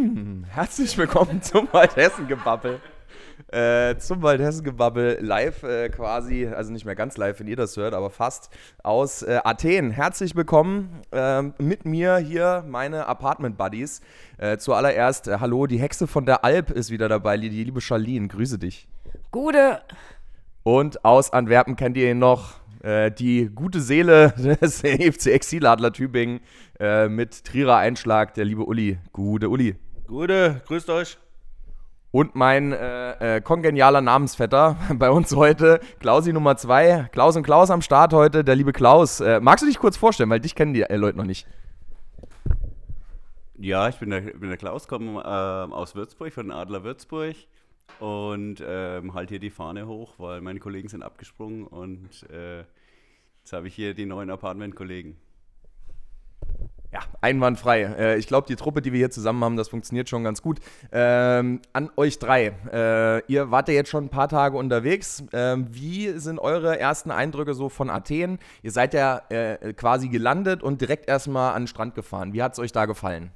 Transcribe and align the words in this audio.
Mmh, 0.00 0.46
herzlich 0.48 0.96
willkommen 0.96 1.42
zum 1.42 1.68
Waldhessen-Gebabbel. 1.72 2.80
Äh, 3.48 3.98
zum 3.98 4.22
Waldhessen-Gebabbel 4.22 5.18
live 5.20 5.62
äh, 5.62 5.90
quasi, 5.90 6.46
also 6.46 6.72
nicht 6.72 6.86
mehr 6.86 6.94
ganz 6.94 7.18
live, 7.18 7.38
wenn 7.38 7.46
ihr 7.46 7.56
das 7.56 7.76
hört, 7.76 7.92
aber 7.92 8.08
fast 8.08 8.48
aus 8.82 9.22
äh, 9.22 9.40
Athen. 9.44 9.90
Herzlich 9.90 10.34
willkommen 10.34 11.02
ähm, 11.12 11.52
mit 11.58 11.84
mir 11.84 12.16
hier, 12.16 12.64
meine 12.66 13.08
Apartment-Buddies. 13.08 14.00
Äh, 14.38 14.56
zuallererst, 14.56 15.28
äh, 15.28 15.36
hallo, 15.38 15.66
die 15.66 15.78
Hexe 15.78 16.06
von 16.06 16.24
der 16.24 16.46
Alp 16.46 16.70
ist 16.70 16.90
wieder 16.90 17.10
dabei, 17.10 17.36
die 17.36 17.50
liebe 17.50 17.82
Charlene, 17.82 18.28
grüße 18.28 18.58
dich. 18.58 18.88
Gute. 19.30 19.82
Und 20.62 21.04
aus 21.04 21.30
Antwerpen 21.30 21.76
kennt 21.76 21.98
ihr 21.98 22.10
ihn 22.10 22.18
noch, 22.18 22.54
äh, 22.82 23.10
die 23.10 23.50
gute 23.54 23.82
Seele 23.82 24.32
des 24.62 24.80
FC 24.80 25.26
Exiladler 25.26 25.92
Tübingen 25.92 26.40
mit 27.10 27.44
Trierer 27.44 27.76
Einschlag, 27.76 28.32
der 28.32 28.46
liebe 28.46 28.64
Uli. 28.64 28.96
Gute 29.12 29.50
Uli. 29.50 29.76
Gute, 30.10 30.60
grüßt 30.66 30.90
euch. 30.90 31.18
Und 32.10 32.34
mein 32.34 32.72
äh, 32.72 33.36
äh, 33.36 33.40
kongenialer 33.40 34.00
Namensvetter 34.00 34.76
bei 34.98 35.08
uns 35.08 35.36
heute, 35.36 35.78
Klausi 36.00 36.32
Nummer 36.32 36.56
2. 36.56 37.10
Klaus 37.12 37.36
und 37.36 37.44
Klaus 37.44 37.70
am 37.70 37.80
Start 37.80 38.12
heute, 38.12 38.42
der 38.42 38.56
liebe 38.56 38.72
Klaus. 38.72 39.20
Äh, 39.20 39.38
magst 39.38 39.62
du 39.62 39.68
dich 39.68 39.78
kurz 39.78 39.96
vorstellen, 39.96 40.28
weil 40.28 40.40
dich 40.40 40.56
kennen 40.56 40.74
die 40.74 40.82
äh, 40.82 40.96
Leute 40.96 41.16
noch 41.16 41.26
nicht. 41.26 41.46
Ja, 43.56 43.88
ich 43.88 44.00
bin 44.00 44.10
der, 44.10 44.22
bin 44.22 44.48
der 44.48 44.56
Klaus, 44.56 44.88
komme 44.88 45.22
ähm, 45.24 45.72
aus 45.72 45.94
Würzburg, 45.94 46.32
von 46.32 46.50
Adler 46.50 46.82
Würzburg 46.82 47.36
und 48.00 48.56
ähm, 48.66 49.14
halt 49.14 49.28
hier 49.28 49.38
die 49.38 49.50
Fahne 49.50 49.86
hoch, 49.86 50.14
weil 50.18 50.40
meine 50.40 50.58
Kollegen 50.58 50.88
sind 50.88 51.04
abgesprungen 51.04 51.68
und 51.68 52.28
äh, 52.32 52.64
jetzt 53.38 53.52
habe 53.52 53.68
ich 53.68 53.76
hier 53.76 53.94
die 53.94 54.06
neuen 54.06 54.30
Apartment-Kollegen. 54.30 55.18
Ja, 56.92 57.00
einwandfrei. 57.20 57.82
Äh, 57.82 58.16
ich 58.18 58.26
glaube, 58.26 58.48
die 58.48 58.56
Truppe, 58.56 58.82
die 58.82 58.92
wir 58.92 58.98
hier 58.98 59.10
zusammen 59.10 59.44
haben, 59.44 59.56
das 59.56 59.68
funktioniert 59.68 60.08
schon 60.08 60.24
ganz 60.24 60.42
gut. 60.42 60.58
Ähm, 60.90 61.60
an 61.72 61.90
euch 61.96 62.18
drei. 62.18 62.52
Äh, 62.72 63.32
ihr 63.32 63.52
wart 63.52 63.68
ja 63.68 63.74
jetzt 63.74 63.90
schon 63.90 64.06
ein 64.06 64.08
paar 64.08 64.28
Tage 64.28 64.56
unterwegs. 64.56 65.22
Ähm, 65.32 65.68
wie 65.70 66.18
sind 66.18 66.40
eure 66.40 66.80
ersten 66.80 67.12
Eindrücke 67.12 67.54
so 67.54 67.68
von 67.68 67.90
Athen? 67.90 68.40
Ihr 68.62 68.72
seid 68.72 68.94
ja 68.94 69.22
äh, 69.28 69.72
quasi 69.72 70.08
gelandet 70.08 70.64
und 70.64 70.80
direkt 70.80 71.08
erstmal 71.08 71.54
an 71.54 71.62
den 71.62 71.68
Strand 71.68 71.94
gefahren. 71.94 72.32
Wie 72.32 72.42
hat 72.42 72.54
es 72.54 72.58
euch 72.58 72.72
da 72.72 72.86
gefallen? 72.86 73.30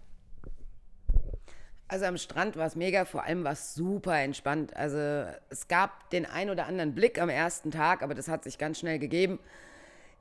Also 1.86 2.06
am 2.06 2.16
Strand 2.16 2.56
war 2.56 2.66
es 2.66 2.74
mega, 2.74 3.04
vor 3.04 3.22
allem 3.22 3.44
war 3.44 3.52
es 3.52 3.74
super 3.74 4.18
entspannt. 4.18 4.74
Also 4.74 5.26
es 5.50 5.68
gab 5.68 6.10
den 6.10 6.26
ein 6.26 6.50
oder 6.50 6.66
anderen 6.66 6.92
Blick 6.92 7.20
am 7.20 7.28
ersten 7.28 7.70
Tag, 7.70 8.02
aber 8.02 8.14
das 8.14 8.26
hat 8.26 8.42
sich 8.42 8.58
ganz 8.58 8.80
schnell 8.80 8.98
gegeben. 8.98 9.38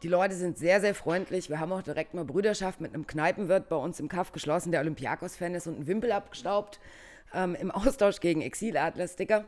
Die 0.03 0.09
Leute 0.09 0.35
sind 0.35 0.57
sehr, 0.57 0.81
sehr 0.81 0.93
freundlich. 0.93 1.49
Wir 1.49 1.61
haben 1.61 1.71
auch 1.71 1.81
direkt 1.81 2.13
mal 2.13 2.25
Brüderschaft 2.25 2.81
mit 2.81 2.93
einem 2.93 3.07
Kneipenwirt 3.07 3.69
bei 3.69 3.77
uns 3.77 4.01
im 4.01 4.09
Kaff 4.09 4.33
geschlossen, 4.33 4.73
der 4.73 4.81
Olympiakos-Fan 4.81 5.55
ist 5.55 5.65
und 5.65 5.75
einen 5.75 5.87
Wimpel 5.87 6.11
abgestaubt 6.11 6.81
ähm, 7.33 7.55
im 7.55 7.71
Austausch 7.71 8.19
gegen 8.19 8.41
Exiladler-Sticker. 8.41 9.45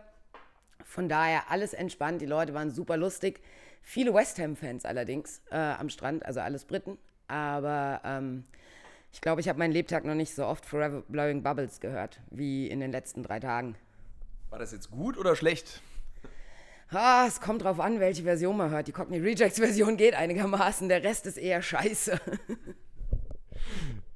Von 0.85 1.09
daher 1.09 1.51
alles 1.51 1.73
entspannt. 1.73 2.21
Die 2.21 2.25
Leute 2.25 2.53
waren 2.53 2.71
super 2.71 2.95
lustig. 2.95 3.41
Viele 3.81 4.13
West 4.13 4.39
Ham-Fans 4.39 4.85
allerdings 4.85 5.41
äh, 5.51 5.57
am 5.57 5.89
Strand, 5.89 6.25
also 6.25 6.39
alles 6.39 6.63
Briten. 6.63 6.97
Aber 7.27 7.99
ähm, 8.05 8.45
ich 9.11 9.19
glaube, 9.19 9.41
ich 9.41 9.49
habe 9.49 9.59
meinen 9.59 9.73
Lebtag 9.73 10.05
noch 10.05 10.15
nicht 10.15 10.33
so 10.33 10.45
oft 10.45 10.65
Forever 10.65 11.03
Blowing 11.09 11.43
Bubbles 11.43 11.81
gehört 11.81 12.21
wie 12.31 12.69
in 12.69 12.79
den 12.79 12.93
letzten 12.93 13.23
drei 13.23 13.41
Tagen. 13.41 13.75
War 14.51 14.59
das 14.59 14.71
jetzt 14.71 14.89
gut 14.89 15.17
oder 15.17 15.35
schlecht? 15.35 15.81
Ah, 16.91 17.25
es 17.27 17.41
kommt 17.41 17.63
drauf 17.63 17.79
an, 17.79 17.99
welche 17.99 18.23
Version 18.23 18.57
man 18.57 18.69
hört. 18.69 18.87
Die 18.87 18.91
Cockney 18.91 19.19
Rejects 19.19 19.59
Version 19.59 19.97
geht 19.97 20.15
einigermaßen, 20.15 20.87
der 20.87 21.03
Rest 21.03 21.25
ist 21.25 21.37
eher 21.37 21.61
scheiße. 21.61 22.19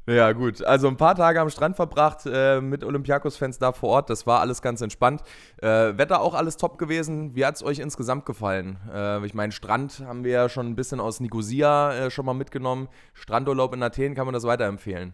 Ja, 0.10 0.32
gut. 0.32 0.64
Also 0.64 0.88
ein 0.88 0.98
paar 0.98 1.14
Tage 1.14 1.40
am 1.40 1.52
Strand 1.52 1.76
verbracht 1.76 2.22
äh, 2.26 2.62
mit 2.62 2.84
Olympiakos-Fans 2.84 3.60
da 3.60 3.72
vor 3.74 3.90
Ort. 3.90 4.10
Das 4.10 4.26
war 4.26 4.40
alles 4.40 4.64
ganz 4.64 4.82
entspannt. 4.82 5.22
Äh, 5.62 5.68
Wetter 5.68 6.22
auch 6.22 6.34
alles 6.34 6.58
top 6.58 6.80
gewesen. 6.80 7.36
Wie 7.36 7.46
hat 7.46 7.58
es 7.58 7.64
euch 7.64 7.78
insgesamt 7.78 8.26
gefallen? 8.26 8.80
Äh, 8.92 9.24
ich 9.24 9.36
meine, 9.36 9.52
Strand 9.52 10.00
haben 10.00 10.24
wir 10.24 10.32
ja 10.32 10.50
schon 10.50 10.66
ein 10.66 10.76
bisschen 10.76 11.00
aus 11.00 11.20
Nicosia 11.20 11.94
äh, 11.94 12.10
schon 12.10 12.26
mal 12.26 12.34
mitgenommen. 12.34 12.88
Strandurlaub 13.14 13.76
in 13.76 13.84
Athen 13.84 14.16
kann 14.16 14.26
man 14.26 14.34
das 14.34 14.46
weiterempfehlen. 14.46 15.14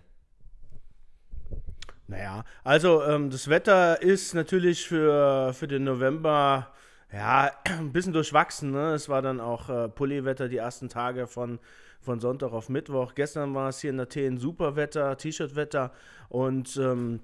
Naja, 2.08 2.46
also 2.64 3.04
ähm, 3.04 3.32
das 3.32 3.50
Wetter 3.50 4.02
ist 4.02 4.34
natürlich 4.34 4.88
für, 4.88 5.54
für 5.54 5.68
den 5.68 5.84
November 5.84 6.68
ja, 7.12 7.52
ein 7.80 7.92
bisschen 7.92 8.14
durchwachsen. 8.14 8.72
Ne? 8.72 8.94
Es 8.94 9.10
war 9.10 9.22
dann 9.22 9.40
auch 9.40 9.70
äh, 9.70 9.90
Pulliwetter 9.90 10.48
die 10.48 10.58
ersten 10.58 10.90
Tage 10.90 11.28
von, 11.28 11.60
von 12.02 12.20
Sonntag 12.20 12.52
auf 12.52 12.70
Mittwoch. 12.70 13.16
Gestern 13.16 13.54
war 13.54 13.70
es 13.70 13.80
hier 13.80 13.92
in 13.92 14.00
Athen 14.00 14.38
super 14.38 14.76
Wetter, 14.76 15.18
T-Shirt-Wetter 15.18 15.92
und 16.30 16.78
ähm, 16.78 17.22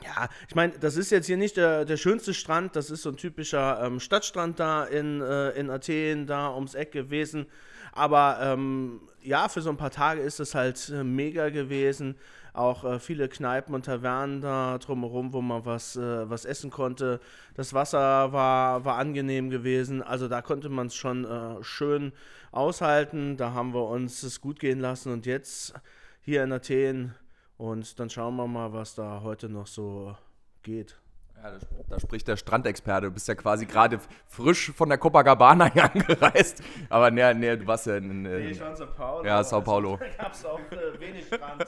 ja, 0.00 0.28
ich 0.48 0.54
meine, 0.54 0.72
das 0.78 0.96
ist 0.96 1.10
jetzt 1.10 1.26
hier 1.26 1.36
nicht 1.36 1.56
der, 1.56 1.84
der 1.84 1.96
schönste 1.96 2.32
Strand, 2.32 2.76
das 2.76 2.90
ist 2.90 3.02
so 3.02 3.10
ein 3.10 3.16
typischer 3.16 3.82
ähm, 3.84 4.00
Stadtstrand 4.00 4.58
da 4.58 4.84
in, 4.84 5.20
äh, 5.20 5.50
in 5.50 5.68
Athen, 5.68 6.26
da 6.26 6.54
ums 6.54 6.74
Eck 6.74 6.92
gewesen. 6.92 7.46
Aber 7.92 8.38
ähm, 8.40 9.02
ja, 9.22 9.48
für 9.48 9.60
so 9.60 9.68
ein 9.68 9.76
paar 9.76 9.90
Tage 9.90 10.22
ist 10.22 10.40
es 10.40 10.54
halt 10.54 10.88
äh, 10.88 11.04
mega 11.04 11.50
gewesen 11.50 12.16
auch 12.54 12.84
äh, 12.84 12.98
viele 12.98 13.28
Kneipen 13.28 13.74
und 13.74 13.86
Tavernen 13.86 14.40
da 14.40 14.78
drumherum, 14.78 15.32
wo 15.32 15.40
man 15.40 15.64
was, 15.64 15.96
äh, 15.96 16.28
was 16.28 16.44
essen 16.44 16.70
konnte. 16.70 17.20
Das 17.54 17.72
Wasser 17.72 18.32
war, 18.32 18.84
war 18.84 18.98
angenehm 18.98 19.50
gewesen, 19.50 20.02
also 20.02 20.28
da 20.28 20.42
konnte 20.42 20.68
man 20.68 20.88
es 20.88 20.94
schon 20.94 21.24
äh, 21.24 21.62
schön 21.62 22.12
aushalten. 22.50 23.36
Da 23.36 23.52
haben 23.52 23.72
wir 23.72 23.88
uns 23.88 24.22
es 24.22 24.40
gut 24.40 24.60
gehen 24.60 24.80
lassen 24.80 25.12
und 25.12 25.26
jetzt 25.26 25.74
hier 26.20 26.44
in 26.44 26.52
Athen 26.52 27.14
und 27.62 28.00
dann 28.00 28.10
schauen 28.10 28.34
wir 28.34 28.48
mal, 28.48 28.72
was 28.72 28.96
da 28.96 29.20
heute 29.22 29.48
noch 29.48 29.68
so 29.68 30.16
geht. 30.64 30.98
Ja, 31.40 31.52
da, 31.88 32.00
spricht 32.00 32.26
der 32.26 32.36
Strandexperte. 32.36 33.06
Du 33.06 33.12
bist 33.12 33.28
ja 33.28 33.36
quasi 33.36 33.66
gerade 33.66 34.00
frisch 34.26 34.72
von 34.72 34.88
der 34.88 34.98
Copacabana 34.98 35.66
angereist. 35.94 36.60
Aber 36.88 37.12
nee, 37.12 37.32
nee, 37.34 37.56
du 37.56 37.64
warst 37.64 37.86
ja 37.86 37.98
in. 37.98 38.10
in 38.10 38.22
nee, 38.22 38.50
ich 38.50 38.60
war 38.60 38.70
in 38.70 38.76
Sao 38.76 38.86
Paulo. 38.88 39.24
Ja, 39.24 39.44
Sao 39.44 39.60
Paulo. 39.60 39.96
Da 40.00 40.24
gab 40.24 40.32
es 40.32 40.44
auch 40.44 40.58
äh, 40.58 40.98
wenig 40.98 41.24
Strand. 41.26 41.64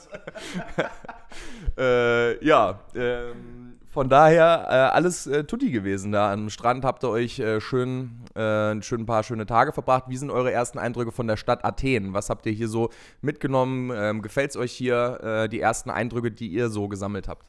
äh, 1.79 2.45
ja, 2.45 2.81
ähm, 2.97 3.54
von 3.95 4.09
daher 4.09 4.67
äh, 4.69 4.75
alles 4.95 5.29
äh, 5.29 5.45
tutti 5.45 5.71
gewesen 5.71 6.11
da 6.11 6.33
am 6.33 6.51
Strand. 6.51 6.85
Habt 6.85 7.05
ihr 7.05 7.11
euch 7.11 7.39
äh, 7.39 7.61
schön, 7.61 8.25
äh, 8.35 8.83
schön 8.83 9.03
ein 9.03 9.07
paar 9.07 9.23
schöne 9.23 9.47
Tage 9.47 9.73
verbracht. 9.73 10.07
Wie 10.09 10.17
sind 10.17 10.31
eure 10.31 10.51
ersten 10.51 10.81
Eindrücke 10.81 11.13
von 11.13 11.29
der 11.29 11.37
Stadt 11.37 11.65
Athen? 11.65 12.13
Was 12.13 12.29
habt 12.29 12.45
ihr 12.47 12.53
hier 12.53 12.67
so 12.67 12.91
mitgenommen? 13.23 13.93
Ähm, 13.95 14.21
Gefällt 14.21 14.51
es 14.51 14.57
euch 14.57 14.73
hier, 14.73 15.21
äh, 15.23 15.49
die 15.49 15.61
ersten 15.61 15.91
Eindrücke, 15.91 16.33
die 16.33 16.49
ihr 16.49 16.71
so 16.71 16.89
gesammelt 16.89 17.29
habt? 17.29 17.47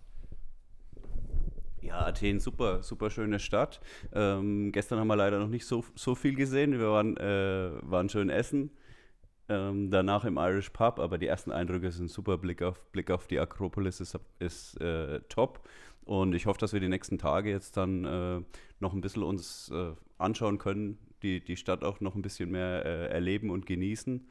Ja, 1.82 2.06
Athen, 2.06 2.40
super, 2.40 2.84
super 2.84 3.10
schöne 3.10 3.40
Stadt. 3.40 3.80
Ähm, 4.14 4.72
gestern 4.72 5.00
haben 5.00 5.08
wir 5.08 5.16
leider 5.16 5.40
noch 5.40 5.50
nicht 5.50 5.66
so, 5.66 5.84
so 5.96 6.14
viel 6.14 6.36
gesehen. 6.36 6.78
Wir 6.78 6.92
waren, 6.92 7.18
äh, 7.18 7.72
waren 7.82 8.08
schön 8.08 8.30
essen. 8.30 8.70
Ähm, 9.48 9.92
danach 9.92 10.26
im 10.26 10.38
Irish 10.38 10.70
Pub, 10.70 11.00
aber 11.00 11.18
die 11.18 11.28
ersten 11.28 11.52
Eindrücke 11.52 11.92
sind 11.92 12.10
super. 12.12 12.38
Blick 12.38 12.62
auf, 12.62 12.82
Blick 12.92 13.10
auf 13.10 13.26
die 13.28 13.40
Akropolis 13.40 14.00
ist, 14.00 14.20
ist 14.40 14.80
äh, 14.82 15.22
top. 15.30 15.62
Und 16.06 16.34
ich 16.34 16.46
hoffe, 16.46 16.60
dass 16.60 16.74
wir 16.74 16.80
die 16.80 16.88
nächsten 16.88 17.18
Tage 17.18 17.50
jetzt 17.50 17.78
dann 17.78 18.06
äh, 18.06 18.42
noch 18.80 18.94
ein 18.94 19.02
bisschen 19.02 19.24
uns 19.24 19.70
äh, 19.72 19.94
anschauen 20.18 20.60
können, 20.60 20.98
die, 21.24 21.44
die 21.44 21.58
Stadt 21.58 21.84
auch 21.84 22.00
noch 22.00 22.16
ein 22.16 22.22
bisschen 22.22 22.52
mehr 22.52 22.86
äh, 22.86 23.08
erleben 23.08 23.50
und 23.50 23.66
genießen. 23.66 24.30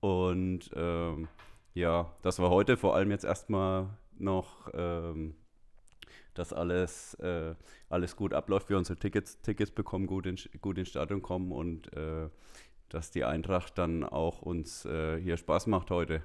Und 0.00 0.70
ähm, 0.74 1.28
ja, 1.72 2.12
dass 2.22 2.38
wir 2.38 2.50
heute 2.50 2.76
vor 2.76 2.94
allem 2.94 3.10
jetzt 3.10 3.24
erstmal 3.24 3.88
noch 4.18 4.68
ähm, 4.74 5.34
dass 6.34 6.52
alles, 6.52 7.14
äh, 7.14 7.54
alles 7.88 8.16
gut 8.16 8.34
abläuft, 8.34 8.68
wir 8.68 8.76
unsere 8.76 8.98
Tickets, 8.98 9.40
Tickets 9.40 9.70
bekommen, 9.70 10.06
gut, 10.06 10.26
in, 10.26 10.36
gut 10.60 10.78
ins 10.78 10.88
Stadion 10.88 11.22
kommen 11.22 11.52
und 11.52 11.92
äh, 11.94 12.28
dass 12.88 13.10
die 13.10 13.24
Eintracht 13.24 13.78
dann 13.78 14.04
auch 14.04 14.42
uns 14.42 14.84
äh, 14.84 15.18
hier 15.20 15.36
Spaß 15.36 15.68
macht 15.68 15.90
heute. 15.90 16.22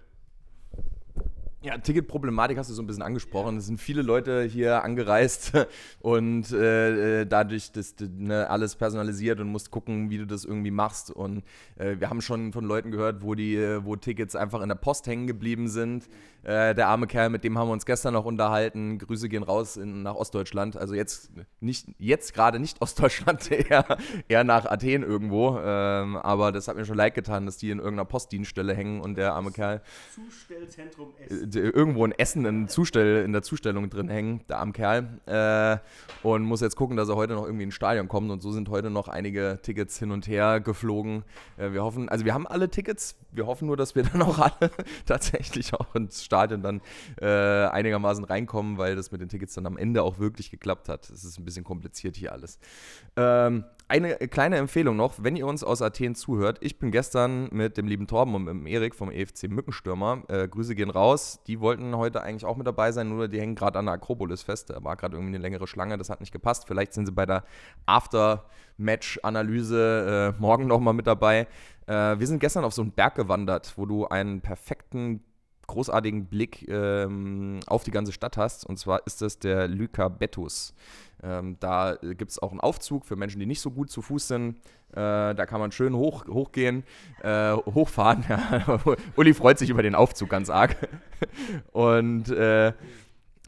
Ja, 1.62 1.78
Ticketproblematik 1.78 2.58
hast 2.58 2.70
du 2.70 2.74
so 2.74 2.82
ein 2.82 2.88
bisschen 2.88 3.04
angesprochen. 3.04 3.58
Es 3.58 3.66
sind 3.66 3.82
viele 3.82 4.02
Leute 4.02 4.44
hier 4.44 4.82
angereist 4.82 5.52
und 6.00 6.54
äh, 6.54 7.26
dadurch 7.26 7.74
das, 7.74 7.96
ne, 8.00 8.50
alles 8.50 8.78
personalisiert 8.78 9.42
und 9.42 9.50
musst 9.50 9.70
gucken, 9.70 10.10
wie 10.10 10.18
du 10.18 10.26
das 10.26 10.46
irgendwie 10.46 10.72
machst. 10.72 11.12
Und 11.12 11.44
äh, 11.76 11.98
wir 12.00 12.10
haben 12.10 12.22
schon 12.22 12.54
von 12.54 12.64
Leuten 12.64 12.92
gehört, 12.92 13.24
wo 13.24 13.36
die, 13.36 13.58
wo 13.84 13.98
Tickets 13.98 14.38
einfach 14.38 14.62
in 14.62 14.70
der 14.70 14.76
Post 14.76 15.06
hängen 15.08 15.28
geblieben 15.28 15.68
sind. 15.68 16.08
Äh, 16.44 16.74
der 16.74 16.88
arme 16.88 17.08
Kerl, 17.08 17.30
mit 17.30 17.44
dem 17.44 17.58
haben 17.58 17.68
wir 17.68 17.74
uns 17.74 17.86
gestern 17.86 18.14
noch 18.14 18.24
unterhalten. 18.24 18.98
Grüße 18.98 19.28
gehen 19.28 19.44
raus 19.44 19.76
in, 19.76 20.04
nach 20.04 20.16
Ostdeutschland. 20.16 20.78
Also 20.78 20.94
jetzt 20.94 21.30
nicht, 21.60 21.90
jetzt 21.98 22.34
gerade 22.34 22.60
nicht 22.60 22.82
Ostdeutschland, 22.82 23.52
eher, 23.52 23.98
eher 24.30 24.46
nach 24.46 24.66
Athen 24.66 25.04
irgendwo. 25.04 25.60
Ähm, 25.62 26.16
aber 26.16 26.54
das 26.54 26.70
hat 26.70 26.78
mir 26.78 26.86
schon 26.86 26.96
leid 26.96 27.16
getan, 27.16 27.46
dass 27.46 27.58
die 27.58 27.70
in 27.70 27.80
irgendeiner 27.80 28.06
Postdienststelle 28.06 28.74
hängen 28.74 29.02
und 29.02 29.16
der 29.16 29.34
arme 29.34 29.52
Kerl. 29.52 29.82
Zustellzentrum 30.16 31.14
Essen 31.18 31.49
irgendwo 31.56 32.06
ein 32.06 32.12
Essen 32.12 32.46
in, 32.46 32.68
Zustell, 32.68 33.24
in 33.24 33.34
der 33.34 33.42
Zustellung 33.42 33.90
drin 33.90 34.10
hängen, 34.10 34.42
der 34.50 34.60
arme 34.60 34.72
Kerl. 34.72 35.20
Äh, 35.26 35.78
und 36.28 36.44
muss 36.44 36.62
jetzt 36.62 36.76
gucken, 36.76 36.98
dass 36.98 37.10
er 37.10 37.16
heute 37.16 37.34
noch 37.34 37.46
irgendwie 37.46 37.64
ins 37.64 37.76
Stadion 37.76 38.08
kommt. 38.08 38.32
Und 38.32 38.42
so 38.42 38.52
sind 38.52 38.70
heute 38.70 38.90
noch 38.90 39.08
einige 39.08 39.60
Tickets 39.62 39.98
hin 39.98 40.12
und 40.12 40.28
her 40.28 40.60
geflogen. 40.60 41.24
Äh, 41.58 41.72
wir 41.72 41.84
hoffen, 41.84 42.10
also 42.10 42.26
wir 42.26 42.34
haben 42.34 42.48
alle 42.48 42.70
Tickets. 42.70 43.16
Wir 43.32 43.48
hoffen 43.48 43.68
nur, 43.68 43.78
dass 43.78 43.96
wir 43.96 44.04
dann 44.12 44.22
auch 44.22 44.40
alle 44.40 44.72
tatsächlich 45.06 45.74
auch 45.74 45.96
ins 45.96 46.24
Stadion 46.24 46.62
dann 46.62 46.82
äh, 47.22 47.26
einigermaßen 47.26 48.24
reinkommen, 48.24 48.78
weil 48.78 48.96
das 48.96 49.12
mit 49.12 49.22
den 49.22 49.30
Tickets 49.30 49.54
dann 49.54 49.66
am 49.66 49.78
Ende 49.78 50.04
auch 50.04 50.20
wirklich 50.20 50.52
geklappt 50.52 50.90
hat. 50.90 51.10
Es 51.10 51.24
ist 51.24 51.40
ein 51.40 51.46
bisschen 51.46 51.64
kompliziert 51.64 52.16
hier 52.16 52.34
alles. 52.34 52.60
Ähm, 53.16 53.64
eine 53.90 54.16
kleine 54.16 54.56
Empfehlung 54.58 54.96
noch, 54.96 55.16
wenn 55.18 55.36
ihr 55.36 55.48
uns 55.48 55.64
aus 55.64 55.82
Athen 55.82 56.14
zuhört. 56.14 56.60
Ich 56.62 56.78
bin 56.78 56.92
gestern 56.92 57.50
mit 57.52 57.76
dem 57.76 57.88
lieben 57.88 58.06
Torben 58.06 58.36
und 58.36 58.44
mit 58.44 58.54
dem 58.54 58.68
Erik 58.68 58.94
vom 58.94 59.10
EFC 59.12 59.50
Mückenstürmer. 59.50 60.22
Äh, 60.28 60.48
Grüße 60.48 60.76
gehen 60.76 60.92
raus. 60.92 61.40
Die 61.48 61.60
wollten 61.60 61.98
heute 61.98 62.22
eigentlich 62.22 62.46
auch 62.46 62.56
mit 62.56 62.68
dabei 62.68 62.92
sein, 62.92 63.10
nur 63.10 63.28
die 63.28 63.42
hängen 63.42 63.56
gerade 63.56 63.80
an 63.80 63.86
der 63.86 63.96
Akropolis 63.96 64.44
fest. 64.44 64.70
Da 64.70 64.84
war 64.84 64.96
gerade 64.96 65.16
irgendwie 65.16 65.34
eine 65.34 65.42
längere 65.42 65.66
Schlange, 65.66 65.98
das 65.98 66.12
hat 66.12 66.20
nicht 66.20 66.32
gepasst. 66.32 66.68
Vielleicht 66.68 66.94
sind 66.94 67.08
sie 67.08 67.12
bei 67.12 67.26
der 67.26 67.44
After-Match-Analyse 67.88 70.36
äh, 70.38 70.40
morgen 70.40 70.68
nochmal 70.68 70.94
mit 70.94 71.08
dabei. 71.08 71.48
Äh, 71.88 72.20
wir 72.20 72.28
sind 72.28 72.40
gestern 72.40 72.66
auf 72.66 72.74
so 72.74 72.84
einen 72.84 72.92
Berg 72.92 73.16
gewandert, 73.16 73.74
wo 73.76 73.88
du 73.88 74.08
einen 74.08 74.42
perfekten 74.42 75.24
großartigen 75.70 76.26
Blick 76.26 76.68
ähm, 76.68 77.60
auf 77.68 77.84
die 77.84 77.92
ganze 77.92 78.12
Stadt 78.12 78.38
hast. 78.38 78.66
Und 78.66 78.78
zwar 78.78 79.06
ist 79.06 79.22
das 79.22 79.40
der 79.40 79.68
Lyka 79.68 80.10
Bettus. 80.10 80.74
Ähm, 81.24 81.58
da 81.60 81.96
gibt 82.02 82.32
es 82.32 82.40
auch 82.40 82.52
einen 82.52 82.60
Aufzug 82.60 83.06
für 83.06 83.16
Menschen, 83.16 83.40
die 83.40 83.46
nicht 83.46 83.62
so 83.62 83.72
gut 83.72 83.90
zu 83.90 84.02
Fuß 84.02 84.28
sind. 84.28 84.56
Äh, 84.92 85.36
da 85.36 85.46
kann 85.46 85.60
man 85.60 85.72
schön 85.72 85.96
hoch, 85.96 86.26
hochgehen, 86.28 86.84
äh, 87.22 87.54
hochfahren. 87.54 88.26
Uli 89.16 89.34
freut 89.34 89.60
sich 89.60 89.70
über 89.70 89.84
den 89.84 89.96
Aufzug 89.96 90.30
ganz 90.30 90.50
arg. 90.50 90.76
Und 91.72 92.30
äh, 92.30 92.74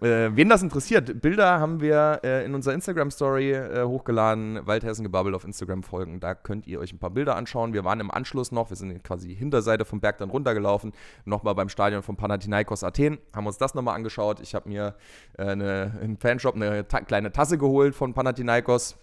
äh, 0.01 0.36
wen 0.36 0.50
das 0.50 0.63
interessiert, 0.63 1.21
Bilder 1.21 1.59
haben 1.59 1.80
wir 1.80 2.21
äh, 2.24 2.44
in 2.44 2.56
unserer 2.56 2.74
Instagram-Story 2.74 3.51
äh, 3.51 3.83
hochgeladen. 3.83 4.65
Waldhessen 4.65 5.03
gebabbelt 5.03 5.36
auf 5.36 5.44
Instagram 5.44 5.83
folgen. 5.83 6.19
Da 6.19 6.33
könnt 6.33 6.65
ihr 6.65 6.80
euch 6.80 6.92
ein 6.92 6.98
paar 6.98 7.12
Bilder 7.12 7.36
anschauen. 7.36 7.74
Wir 7.74 7.83
waren 7.83 8.00
im 8.00 8.09
Anschluss 8.09 8.51
noch, 8.51 8.71
wir 8.71 8.77
sind 8.77 9.03
quasi 9.03 9.27
die 9.27 9.36
Hinterseite 9.36 9.86
vom 9.86 10.00
Berg 10.00 10.18
dann 10.18 10.31
runtergelaufen. 10.31 10.94
Nochmal 11.25 11.53
beim 11.53 11.69
Stadion 11.69 12.01
von 12.01 12.18
Panathinaikos 12.18 12.83
Athen. 12.83 13.19
Haben 13.36 13.45
uns 13.45 13.59
das 13.59 13.75
nochmal 13.75 13.95
angeschaut. 13.95 14.39
Ich 14.42 14.56
habe 14.56 14.69
mir 14.69 14.95
äh, 15.38 15.44
eine, 15.44 16.00
im 16.01 16.18
Fanshop 16.18 16.56
eine 16.56 16.88
ta 16.88 17.01
kleine 17.01 17.31
Tasse 17.31 17.59
geholt 17.59 17.94
von 17.94 18.13
Panathinaikos. 18.13 18.97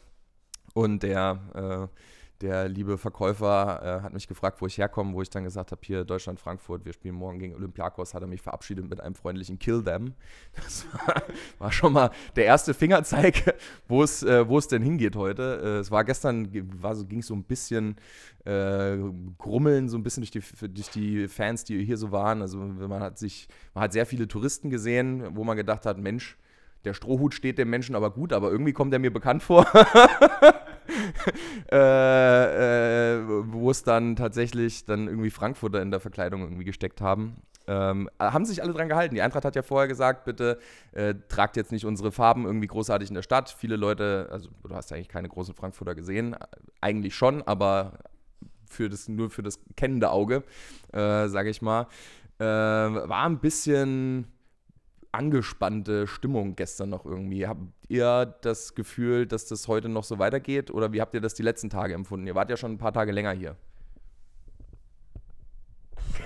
Und 0.74 1.02
der 1.04 1.40
äh, 1.54 1.86
der 2.40 2.68
liebe 2.68 2.98
Verkäufer 2.98 3.80
äh, 3.82 4.02
hat 4.02 4.12
mich 4.12 4.28
gefragt, 4.28 4.60
wo 4.60 4.66
ich 4.66 4.78
herkomme, 4.78 5.12
wo 5.12 5.22
ich 5.22 5.30
dann 5.30 5.42
gesagt 5.42 5.72
habe, 5.72 5.80
hier 5.84 6.04
Deutschland, 6.04 6.38
Frankfurt, 6.38 6.84
wir 6.84 6.92
spielen 6.92 7.16
morgen 7.16 7.38
gegen 7.38 7.54
Olympiakos, 7.54 8.14
hat 8.14 8.22
er 8.22 8.28
mich 8.28 8.42
verabschiedet 8.42 8.88
mit 8.88 9.00
einem 9.00 9.16
freundlichen 9.16 9.58
Kill 9.58 9.82
Them. 9.82 10.14
Das 10.54 10.86
war, 10.92 11.22
war 11.58 11.72
schon 11.72 11.92
mal 11.92 12.10
der 12.36 12.44
erste 12.44 12.74
Fingerzeig, 12.74 13.54
wo 13.88 14.02
es, 14.02 14.22
äh, 14.22 14.46
wo 14.48 14.58
es 14.58 14.68
denn 14.68 14.82
hingeht 14.82 15.16
heute. 15.16 15.60
Äh, 15.62 15.68
es 15.78 15.90
war 15.90 16.04
gestern, 16.04 16.48
war 16.80 16.94
so, 16.94 17.06
ging 17.06 17.22
so 17.22 17.34
ein 17.34 17.42
bisschen 17.42 17.96
äh, 18.44 18.96
grummeln, 19.38 19.88
so 19.88 19.96
ein 19.96 20.02
bisschen 20.02 20.22
durch 20.22 20.30
die, 20.30 20.68
durch 20.68 20.90
die 20.90 21.28
Fans, 21.28 21.64
die 21.64 21.84
hier 21.84 21.96
so 21.96 22.12
waren. 22.12 22.42
Also 22.42 22.58
man 22.58 23.02
hat 23.02 23.18
sich, 23.18 23.48
man 23.74 23.84
hat 23.84 23.92
sehr 23.92 24.06
viele 24.06 24.28
Touristen 24.28 24.70
gesehen, 24.70 25.36
wo 25.36 25.42
man 25.42 25.56
gedacht 25.56 25.86
hat, 25.86 25.98
Mensch, 25.98 26.38
der 26.84 26.94
Strohhut 26.94 27.34
steht 27.34 27.58
dem 27.58 27.70
Menschen 27.70 27.96
aber 27.96 28.10
gut, 28.10 28.32
aber 28.32 28.50
irgendwie 28.50 28.72
kommt 28.72 28.92
er 28.92 29.00
mir 29.00 29.12
bekannt 29.12 29.42
vor. 29.42 29.66
äh, 31.72 33.16
äh, 33.16 33.22
wo 33.46 33.70
es 33.70 33.82
dann 33.82 34.16
tatsächlich 34.16 34.84
dann 34.84 35.06
irgendwie 35.06 35.30
Frankfurter 35.30 35.82
in 35.82 35.90
der 35.90 36.00
Verkleidung 36.00 36.42
irgendwie 36.42 36.64
gesteckt 36.64 37.00
haben. 37.00 37.36
Ähm, 37.66 38.08
haben 38.18 38.46
sich 38.46 38.62
alle 38.62 38.72
dran 38.72 38.88
gehalten. 38.88 39.14
Die 39.14 39.20
Eintracht 39.20 39.44
hat 39.44 39.54
ja 39.54 39.62
vorher 39.62 39.88
gesagt, 39.88 40.24
bitte 40.24 40.58
äh, 40.92 41.14
tragt 41.28 41.56
jetzt 41.56 41.70
nicht 41.70 41.84
unsere 41.84 42.10
Farben 42.10 42.46
irgendwie 42.46 42.66
großartig 42.66 43.10
in 43.10 43.14
der 43.14 43.22
Stadt. 43.22 43.50
Viele 43.50 43.76
Leute, 43.76 44.28
also 44.32 44.48
du 44.66 44.74
hast 44.74 44.90
eigentlich 44.92 45.08
keine 45.08 45.28
großen 45.28 45.54
Frankfurter 45.54 45.94
gesehen, 45.94 46.34
eigentlich 46.80 47.14
schon, 47.14 47.42
aber 47.42 47.98
für 48.70 48.88
das, 48.88 49.08
nur 49.08 49.28
für 49.28 49.42
das 49.42 49.60
kennende 49.76 50.10
Auge, 50.10 50.44
äh, 50.92 51.28
sage 51.28 51.50
ich 51.50 51.60
mal, 51.60 51.86
äh, 52.38 52.44
war 52.44 53.26
ein 53.26 53.38
bisschen 53.38 54.26
angespannte 55.12 56.06
Stimmung 56.06 56.56
gestern 56.56 56.90
noch 56.90 57.04
irgendwie. 57.04 57.46
Habt 57.46 57.62
ihr 57.88 58.34
das 58.42 58.74
Gefühl, 58.74 59.26
dass 59.26 59.46
das 59.46 59.68
heute 59.68 59.88
noch 59.88 60.04
so 60.04 60.18
weitergeht 60.18 60.70
oder 60.70 60.92
wie 60.92 61.00
habt 61.00 61.14
ihr 61.14 61.20
das 61.20 61.34
die 61.34 61.42
letzten 61.42 61.70
Tage 61.70 61.94
empfunden? 61.94 62.26
Ihr 62.26 62.34
wart 62.34 62.50
ja 62.50 62.56
schon 62.56 62.72
ein 62.72 62.78
paar 62.78 62.92
Tage 62.92 63.12
länger 63.12 63.32
hier. 63.32 63.56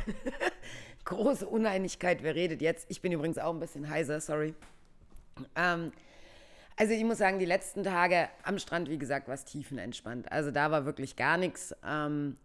Große 1.05 1.47
Uneinigkeit, 1.47 2.23
wer 2.23 2.35
redet 2.35 2.63
jetzt? 2.63 2.87
Ich 2.89 3.03
bin 3.03 3.13
übrigens 3.13 3.39
auch 3.39 3.53
ein 3.53 3.61
bisschen 3.61 3.89
heiser, 3.89 4.21
sorry. 4.21 4.55
Ähm, 5.57 5.93
also 6.77 6.93
ich 6.95 7.05
muss 7.05 7.19
sagen, 7.19 7.39
die 7.39 7.45
letzten 7.45 7.85
Tage 7.85 8.29
am 8.45 8.59
Strand, 8.59 8.89
wie 8.89 8.99
gesagt, 8.99 9.29
war 9.29 9.35
es 9.35 9.45
tiefenentspannt. 9.45 10.31
Also 10.33 10.51
da 10.51 10.71
war 10.71 10.85
wirklich 10.85 11.17
gar 11.17 11.37
nichts. 11.37 11.75
Ähm, 11.87 12.37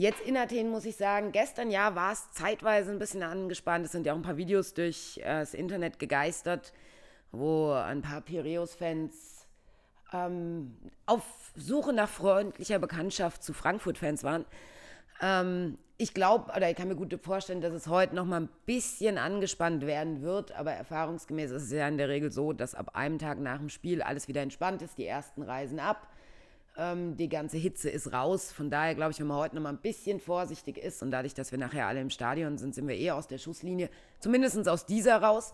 Jetzt 0.00 0.20
in 0.20 0.36
Athen 0.36 0.70
muss 0.70 0.84
ich 0.84 0.94
sagen, 0.94 1.32
gestern 1.32 1.72
ja 1.72 1.96
war 1.96 2.12
es 2.12 2.30
zeitweise 2.30 2.92
ein 2.92 3.00
bisschen 3.00 3.24
angespannt. 3.24 3.84
Es 3.84 3.90
sind 3.90 4.06
ja 4.06 4.12
auch 4.12 4.16
ein 4.16 4.22
paar 4.22 4.36
Videos 4.36 4.72
durch 4.72 5.18
äh, 5.24 5.40
das 5.40 5.54
Internet 5.54 5.98
gegeistert, 5.98 6.72
wo 7.32 7.72
ein 7.72 8.00
paar 8.00 8.20
Piräus-Fans 8.20 9.48
ähm, 10.12 10.76
auf 11.06 11.24
Suche 11.56 11.92
nach 11.92 12.08
freundlicher 12.08 12.78
Bekanntschaft 12.78 13.42
zu 13.42 13.52
Frankfurt-Fans 13.52 14.22
waren. 14.22 14.44
Ähm, 15.20 15.78
ich 15.96 16.14
glaube, 16.14 16.52
oder 16.56 16.70
ich 16.70 16.76
kann 16.76 16.86
mir 16.86 16.94
gut 16.94 17.18
vorstellen, 17.20 17.60
dass 17.60 17.72
es 17.72 17.88
heute 17.88 18.14
noch 18.14 18.24
mal 18.24 18.42
ein 18.42 18.48
bisschen 18.66 19.18
angespannt 19.18 19.84
werden 19.84 20.22
wird, 20.22 20.52
aber 20.52 20.70
erfahrungsgemäß 20.74 21.50
ist 21.50 21.64
es 21.64 21.72
ja 21.72 21.88
in 21.88 21.98
der 21.98 22.08
Regel 22.08 22.30
so, 22.30 22.52
dass 22.52 22.76
ab 22.76 22.94
einem 22.94 23.18
Tag 23.18 23.40
nach 23.40 23.58
dem 23.58 23.68
Spiel 23.68 24.00
alles 24.00 24.28
wieder 24.28 24.42
entspannt 24.42 24.80
ist, 24.80 24.96
die 24.96 25.06
ersten 25.06 25.42
reisen 25.42 25.80
ab 25.80 26.06
ähm, 26.78 27.16
die 27.16 27.28
ganze 27.28 27.58
Hitze 27.58 27.90
ist 27.90 28.12
raus. 28.12 28.52
Von 28.52 28.70
daher 28.70 28.94
glaube 28.94 29.10
ich, 29.10 29.18
wenn 29.18 29.26
man 29.26 29.36
heute 29.36 29.56
noch 29.56 29.62
mal 29.62 29.70
ein 29.70 29.78
bisschen 29.78 30.20
vorsichtig 30.20 30.78
ist 30.78 31.02
und 31.02 31.10
dadurch, 31.10 31.34
dass 31.34 31.50
wir 31.50 31.58
nachher 31.58 31.88
alle 31.88 32.00
im 32.00 32.08
Stadion 32.08 32.56
sind, 32.56 32.74
sind 32.74 32.86
wir 32.86 32.96
eher 32.96 33.16
aus 33.16 33.26
der 33.26 33.38
Schusslinie, 33.38 33.90
zumindest 34.20 34.68
aus 34.68 34.86
dieser 34.86 35.20
raus. 35.20 35.52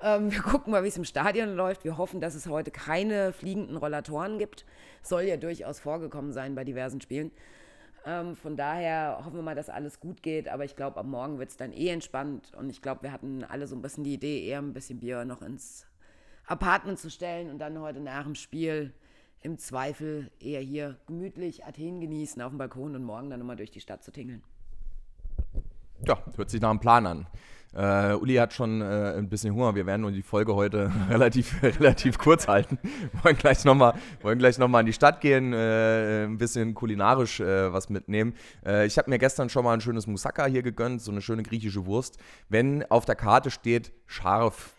Ähm, 0.00 0.32
wir 0.32 0.40
gucken 0.40 0.70
mal, 0.70 0.84
wie 0.84 0.88
es 0.88 0.96
im 0.96 1.04
Stadion 1.04 1.56
läuft. 1.56 1.84
Wir 1.84 1.98
hoffen, 1.98 2.20
dass 2.20 2.34
es 2.34 2.46
heute 2.46 2.70
keine 2.70 3.32
fliegenden 3.32 3.76
Rollatoren 3.76 4.38
gibt. 4.38 4.64
Soll 5.02 5.22
ja 5.22 5.36
durchaus 5.36 5.80
vorgekommen 5.80 6.32
sein 6.32 6.54
bei 6.54 6.64
diversen 6.64 7.00
Spielen. 7.00 7.32
Ähm, 8.06 8.34
von 8.36 8.56
daher 8.56 9.18
hoffen 9.24 9.34
wir 9.36 9.42
mal, 9.42 9.56
dass 9.56 9.68
alles 9.68 10.00
gut 10.00 10.22
geht. 10.22 10.48
Aber 10.48 10.64
ich 10.64 10.76
glaube, 10.76 10.98
am 11.00 11.10
Morgen 11.10 11.38
wird 11.38 11.50
es 11.50 11.56
dann 11.56 11.72
eh 11.72 11.88
entspannt. 11.88 12.52
Und 12.56 12.70
ich 12.70 12.80
glaube, 12.80 13.02
wir 13.02 13.12
hatten 13.12 13.44
alle 13.44 13.66
so 13.66 13.76
ein 13.76 13.82
bisschen 13.82 14.04
die 14.04 14.14
Idee, 14.14 14.46
eher 14.46 14.60
ein 14.60 14.72
bisschen 14.72 15.00
Bier 15.00 15.24
noch 15.24 15.42
ins 15.42 15.86
Apartment 16.46 16.98
zu 16.98 17.10
stellen 17.10 17.50
und 17.50 17.58
dann 17.58 17.78
heute 17.80 18.00
nach 18.00 18.24
dem 18.24 18.36
Spiel 18.36 18.94
im 19.42 19.58
Zweifel 19.58 20.30
eher 20.40 20.60
hier 20.60 20.96
gemütlich 21.06 21.64
Athen 21.64 22.00
genießen 22.00 22.40
auf 22.42 22.50
dem 22.50 22.58
Balkon 22.58 22.94
und 22.94 23.04
morgen 23.04 23.30
dann 23.30 23.40
nochmal 23.40 23.56
durch 23.56 23.70
die 23.70 23.80
Stadt 23.80 24.04
zu 24.04 24.12
tingeln. 24.12 24.42
Ja, 26.06 26.18
hört 26.36 26.50
sich 26.50 26.60
nach 26.60 26.70
einem 26.70 26.80
Plan 26.80 27.06
an. 27.06 27.26
Uh, 27.72 28.18
Uli 28.20 28.34
hat 28.34 28.52
schon 28.52 28.82
uh, 28.82 29.14
ein 29.16 29.28
bisschen 29.28 29.54
Hunger. 29.54 29.76
Wir 29.76 29.86
werden 29.86 30.00
nur 30.00 30.10
die 30.10 30.22
Folge 30.22 30.56
heute 30.56 30.90
relativ, 31.08 31.62
relativ 31.62 32.18
kurz 32.18 32.48
halten. 32.48 32.78
wollen 33.22 33.36
gleich 33.36 33.64
nochmal 33.64 33.94
noch 34.22 34.80
in 34.80 34.86
die 34.86 34.92
Stadt 34.92 35.20
gehen, 35.20 35.52
uh, 35.52 36.26
ein 36.26 36.36
bisschen 36.36 36.74
kulinarisch 36.74 37.40
was 37.40 37.88
mitnehmen. 37.88 38.34
ich 38.84 38.98
habe 38.98 39.08
mir 39.08 39.18
gestern 39.18 39.48
schon 39.48 39.64
mal 39.64 39.74
ein 39.74 39.80
schönes 39.80 40.06
Moussaka 40.06 40.46
hier 40.46 40.62
gegönnt, 40.62 41.00
so 41.00 41.12
eine 41.12 41.22
schöne 41.22 41.42
griechische 41.44 41.86
Wurst. 41.86 42.18
Wenn 42.48 42.84
auf 42.90 43.04
der 43.04 43.14
Karte 43.14 43.50
steht 43.50 43.92
scharf, 44.06 44.74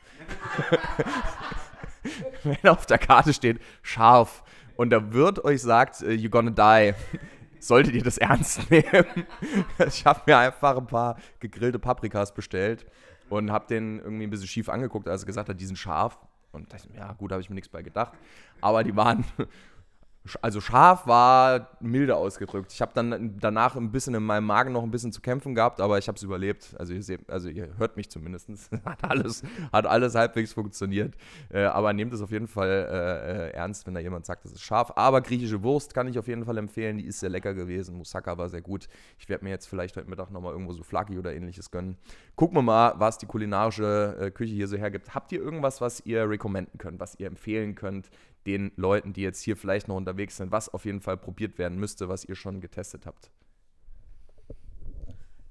wenn 2.43 2.69
auf 2.69 2.85
der 2.85 2.97
Karte 2.97 3.33
steht 3.33 3.61
scharf, 3.81 4.43
und 4.81 4.89
der 4.89 5.13
Wirt 5.13 5.45
euch 5.45 5.61
sagt, 5.61 6.01
äh, 6.01 6.13
you're 6.13 6.29
gonna 6.29 6.49
die, 6.49 6.95
solltet 7.59 7.93
ihr 7.93 8.01
das 8.01 8.17
ernst 8.17 8.71
nehmen. 8.71 9.27
ich 9.85 10.03
habe 10.07 10.21
mir 10.25 10.39
einfach 10.39 10.75
ein 10.75 10.87
paar 10.87 11.17
gegrillte 11.39 11.77
Paprikas 11.77 12.33
bestellt 12.33 12.87
und 13.29 13.51
habe 13.51 13.67
den 13.67 13.99
irgendwie 13.99 14.25
ein 14.25 14.31
bisschen 14.31 14.47
schief 14.47 14.69
angeguckt, 14.69 15.07
als 15.07 15.21
er 15.21 15.27
gesagt 15.27 15.49
hat, 15.49 15.61
die 15.61 15.65
sind 15.65 15.75
scharf. 15.75 16.17
Und 16.51 16.73
dachte, 16.73 16.89
ja, 16.97 17.13
gut, 17.13 17.31
habe 17.31 17.41
ich 17.41 17.49
mir 17.49 17.53
nichts 17.53 17.69
bei 17.69 17.83
gedacht. 17.83 18.13
Aber 18.59 18.83
die 18.83 18.95
waren 18.95 19.23
also 20.41 20.61
scharf 20.61 21.07
war 21.07 21.69
milde 21.79 22.15
ausgedrückt. 22.15 22.71
Ich 22.71 22.81
habe 22.81 22.91
dann 22.93 23.37
danach 23.39 23.75
ein 23.75 23.91
bisschen 23.91 24.13
in 24.13 24.23
meinem 24.23 24.45
Magen 24.45 24.71
noch 24.71 24.83
ein 24.83 24.91
bisschen 24.91 25.11
zu 25.11 25.19
kämpfen 25.19 25.55
gehabt, 25.55 25.81
aber 25.81 25.97
ich 25.97 26.07
habe 26.07 26.15
es 26.15 26.21
überlebt. 26.21 26.75
Also 26.77 26.93
ihr, 26.93 27.01
seht, 27.01 27.27
also 27.27 27.49
ihr 27.49 27.69
hört 27.77 27.97
mich 27.97 28.09
zumindest. 28.11 28.49
hat, 28.85 29.03
alles, 29.03 29.41
hat 29.71 29.87
alles 29.87 30.13
halbwegs 30.13 30.53
funktioniert. 30.53 31.15
Äh, 31.49 31.63
aber 31.63 31.91
nehmt 31.93 32.13
es 32.13 32.21
auf 32.21 32.29
jeden 32.29 32.47
Fall 32.47 32.69
äh, 32.69 33.47
äh, 33.47 33.53
ernst, 33.53 33.87
wenn 33.87 33.95
da 33.95 33.99
jemand 33.99 34.27
sagt, 34.27 34.45
das 34.45 34.51
ist 34.51 34.61
scharf. 34.61 34.93
Aber 34.95 35.21
griechische 35.21 35.63
Wurst 35.63 35.95
kann 35.95 36.07
ich 36.07 36.19
auf 36.19 36.27
jeden 36.27 36.45
Fall 36.45 36.57
empfehlen. 36.59 36.97
Die 36.97 37.05
ist 37.05 37.19
sehr 37.19 37.29
lecker 37.29 37.55
gewesen. 37.55 37.97
Moussaka 37.97 38.37
war 38.37 38.49
sehr 38.49 38.61
gut. 38.61 38.87
Ich 39.17 39.27
werde 39.27 39.43
mir 39.43 39.49
jetzt 39.49 39.65
vielleicht 39.65 39.97
heute 39.97 40.09
Mittag 40.09 40.29
nochmal 40.29 40.51
irgendwo 40.51 40.73
so 40.73 40.83
Flaki 40.83 41.17
oder 41.17 41.33
ähnliches 41.33 41.71
gönnen. 41.71 41.97
Gucken 42.35 42.57
wir 42.57 42.61
mal, 42.61 42.93
was 42.97 43.17
die 43.17 43.25
kulinarische 43.25 44.17
äh, 44.19 44.31
Küche 44.31 44.53
hier 44.53 44.67
so 44.67 44.77
hergibt. 44.77 45.15
Habt 45.15 45.31
ihr 45.31 45.41
irgendwas, 45.41 45.81
was 45.81 46.05
ihr 46.05 46.29
recommenden 46.29 46.77
könnt, 46.77 46.99
was 46.99 47.19
ihr 47.19 47.25
empfehlen 47.25 47.73
könnt? 47.73 48.11
Den 48.45 48.71
Leuten, 48.75 49.13
die 49.13 49.21
jetzt 49.21 49.41
hier 49.41 49.55
vielleicht 49.55 49.87
noch 49.87 49.95
unterwegs 49.95 50.37
sind, 50.37 50.51
was 50.51 50.69
auf 50.69 50.85
jeden 50.85 51.01
Fall 51.01 51.17
probiert 51.17 51.57
werden 51.57 51.79
müsste, 51.79 52.09
was 52.09 52.25
ihr 52.25 52.35
schon 52.35 52.61
getestet 52.61 53.05
habt? 53.05 53.31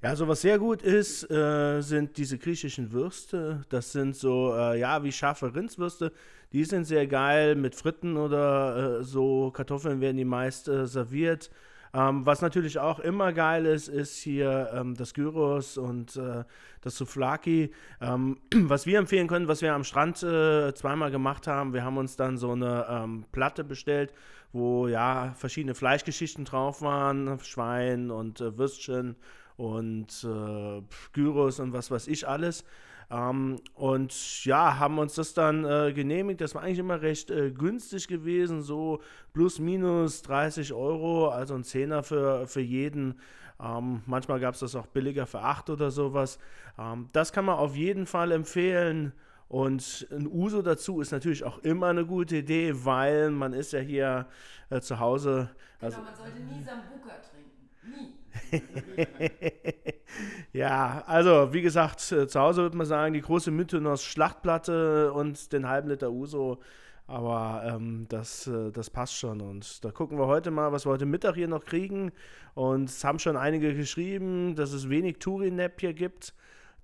Ja, 0.03 0.09
also 0.09 0.27
was 0.27 0.41
sehr 0.41 0.59
gut 0.59 0.81
ist, 0.81 1.31
äh, 1.31 1.83
sind 1.83 2.17
diese 2.17 2.39
griechischen 2.39 2.91
Würste. 2.91 3.67
Das 3.69 3.93
sind 3.93 4.17
so, 4.17 4.55
äh, 4.55 4.79
ja, 4.79 5.05
wie 5.05 5.13
scharfe 5.13 5.55
Rindswürste. 5.55 6.13
Die 6.53 6.65
sind 6.65 6.85
sehr 6.85 7.07
geil 7.07 7.55
mit 7.55 7.75
Fritten 7.75 8.17
oder 8.17 9.01
äh, 9.01 9.05
so. 9.05 9.51
Kartoffeln 9.51 10.01
werden 10.01 10.17
die 10.17 10.25
meist 10.25 10.69
äh, 10.69 10.87
serviert. 10.87 11.51
Ähm, 11.93 12.25
was 12.25 12.41
natürlich 12.41 12.79
auch 12.79 13.01
immer 13.01 13.33
geil 13.33 13.67
ist, 13.67 13.89
ist 13.89 14.17
hier 14.19 14.71
ähm, 14.73 14.95
das 14.95 15.13
Gyros 15.15 15.77
und 15.77 16.17
äh, 16.17 16.45
das 16.83 16.97
Souflaki. 16.97 17.73
Ähm, 18.01 18.39
was 18.55 18.87
wir 18.87 18.99
empfehlen 18.99 19.27
können, 19.27 19.49
was 19.49 19.63
wir 19.63 19.75
am 19.75 19.85
Strand 19.85 20.23
äh, 20.23 20.73
zweimal 20.75 21.11
gemacht 21.11 21.47
haben, 21.47 21.73
wir 21.73 21.85
haben 21.85 21.97
uns 21.97 22.17
dann 22.17 22.37
so 22.37 22.53
eine 22.53 22.87
ähm, 22.89 23.25
Platte 23.33 23.65
bestellt, 23.65 24.13
wo 24.53 24.87
ja 24.87 25.35
verschiedene 25.37 25.75
Fleischgeschichten 25.75 26.45
drauf 26.45 26.83
waren, 26.83 27.39
Schwein 27.41 28.11
und 28.11 28.41
äh, 28.41 28.57
Würstchen 28.57 29.17
und 29.57 30.25
äh, 30.25 30.83
Gyros 31.13 31.61
und 31.61 31.73
was 31.73 31.91
weiß 31.91 32.07
ich 32.07 32.27
alles. 32.27 32.65
Ähm, 33.11 33.57
und 33.75 34.45
ja, 34.45 34.79
haben 34.79 34.99
uns 34.99 35.15
das 35.15 35.35
dann 35.35 35.65
äh, 35.65 35.93
genehmigt. 35.93 36.41
Das 36.41 36.55
war 36.55 36.63
eigentlich 36.63 36.79
immer 36.79 37.03
recht 37.03 37.31
äh, 37.31 37.51
günstig 37.51 38.07
gewesen, 38.07 38.63
so 38.63 39.01
plus 39.33 39.59
minus 39.59 40.23
30 40.23 40.73
Euro, 40.73 41.29
also 41.29 41.55
ein 41.55 41.65
Zehner 41.65 42.03
für, 42.03 42.47
für 42.47 42.61
jeden. 42.61 43.19
Ähm, 43.61 44.03
manchmal 44.07 44.41
gab 44.41 44.55
es 44.55 44.61
das 44.61 44.77
auch 44.77 44.87
billiger 44.87 45.27
für 45.27 45.41
8 45.41 45.71
oder 45.71 45.91
sowas. 45.91 46.39
Ähm, 46.79 47.09
das 47.13 47.33
kann 47.33 47.45
man 47.45 47.57
auf 47.57 47.75
jeden 47.75 48.07
Fall 48.07 48.33
empfehlen. 48.33 49.13
Und 49.49 50.07
ein 50.13 50.29
Uso 50.29 50.63
dazu 50.63 51.01
ist 51.01 51.11
natürlich 51.11 51.43
auch 51.43 51.59
immer 51.59 51.89
eine 51.89 52.07
gute 52.07 52.37
Idee, 52.37 52.73
weil 52.85 53.31
man 53.31 53.53
ist 53.53 53.73
ja 53.73 53.81
hier 53.81 54.29
äh, 54.71 54.81
zu 54.81 55.01
Hause. 55.01 55.51
Also 55.81 55.97
genau, 55.97 56.11
man 56.11 56.17
sollte 56.17 56.39
nie 56.39 56.63
Sambuka 56.63 57.17
trinken. 57.19 57.69
Nie. 57.83 58.20
ja, 60.53 61.03
also 61.07 61.53
wie 61.53 61.63
gesagt, 61.63 62.13
äh, 62.13 62.27
zu 62.27 62.41
Hause 62.41 62.63
würde 62.63 62.77
man 62.77 62.87
sagen, 62.87 63.15
die 63.15 63.21
große 63.21 63.51
Mythonos 63.51 64.05
Schlachtplatte 64.05 65.13
und 65.13 65.53
den 65.53 65.69
halben 65.69 65.89
Liter 65.89 66.11
Uso. 66.11 66.59
Aber 67.07 67.65
ähm, 67.67 68.07
das, 68.09 68.47
äh, 68.47 68.71
das 68.71 68.89
passt 68.89 69.17
schon. 69.17 69.41
Und 69.41 69.85
da 69.85 69.91
gucken 69.91 70.17
wir 70.17 70.29
heute 70.29 70.53
mal, 70.53 70.71
was 70.71 70.87
wir 70.87 70.93
heute 70.93 71.07
Mittag 71.07 71.35
hier 71.35 71.49
noch 71.49 71.65
kriegen. 71.65 72.13
Und 72.55 72.89
es 72.89 73.03
haben 73.03 73.19
schon 73.19 73.37
einige 73.37 73.75
geschrieben, 73.75 74.55
dass 74.55 74.73
es 74.73 74.89
wenig 74.89 75.19
Tourinap 75.19 75.81
hier 75.81 75.93
gibt. 75.93 76.35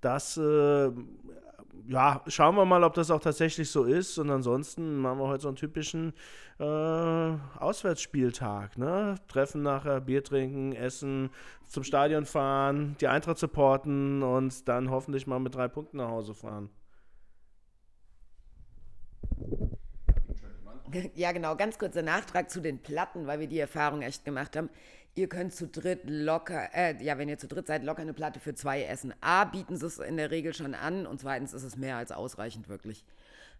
Das 0.01 0.35
äh, 0.35 0.91
ja, 1.87 2.21
schauen 2.27 2.55
wir 2.55 2.65
mal, 2.65 2.83
ob 2.83 2.93
das 2.93 3.11
auch 3.11 3.19
tatsächlich 3.19 3.69
so 3.69 3.83
ist. 3.83 4.17
Und 4.17 4.29
ansonsten 4.29 4.97
machen 4.97 5.19
wir 5.19 5.27
heute 5.27 5.43
so 5.43 5.47
einen 5.49 5.57
typischen 5.57 6.13
äh, 6.59 6.63
Auswärtsspieltag. 6.63 8.77
Ne? 8.77 9.15
Treffen 9.27 9.63
nachher, 9.63 10.01
Bier 10.01 10.23
trinken, 10.23 10.73
essen, 10.73 11.29
zum 11.67 11.83
Stadion 11.83 12.25
fahren, 12.25 12.95
die 12.99 13.07
Eintracht 13.07 13.37
supporten 13.37 14.23
und 14.23 14.67
dann 14.67 14.89
hoffentlich 14.89 15.27
mal 15.27 15.39
mit 15.39 15.55
drei 15.55 15.67
Punkten 15.67 15.97
nach 15.97 16.09
Hause 16.09 16.33
fahren. 16.33 16.69
Ja, 21.15 21.33
genau. 21.33 21.55
Ganz 21.55 21.77
kurzer 21.77 22.01
Nachtrag 22.01 22.49
zu 22.49 22.61
den 22.61 22.81
Platten, 22.81 23.27
weil 23.27 23.41
wir 23.41 23.47
die 23.47 23.59
Erfahrung 23.59 24.01
echt 24.01 24.23
gemacht 24.23 24.55
haben 24.55 24.69
ihr 25.17 25.27
könnt 25.27 25.53
zu 25.53 25.67
dritt 25.67 26.01
locker, 26.03 26.69
äh, 26.73 27.03
ja, 27.03 27.17
wenn 27.17 27.27
ihr 27.27 27.39
zu 27.39 27.47
dritt 27.47 27.67
seid, 27.67 27.83
locker 27.83 28.03
eine 28.03 28.13
Platte 28.13 28.39
für 28.39 28.53
zwei 28.53 28.83
essen. 28.83 29.13
A, 29.19 29.45
bieten 29.45 29.75
sie 29.75 29.85
es 29.85 29.97
in 29.97 30.17
der 30.17 30.31
Regel 30.31 30.53
schon 30.53 30.75
an 30.75 31.07
und 31.07 31.19
zweitens 31.19 31.53
ist 31.53 31.63
es 31.63 31.75
mehr 31.75 31.97
als 31.97 32.11
ausreichend, 32.11 32.69
wirklich. 32.69 33.03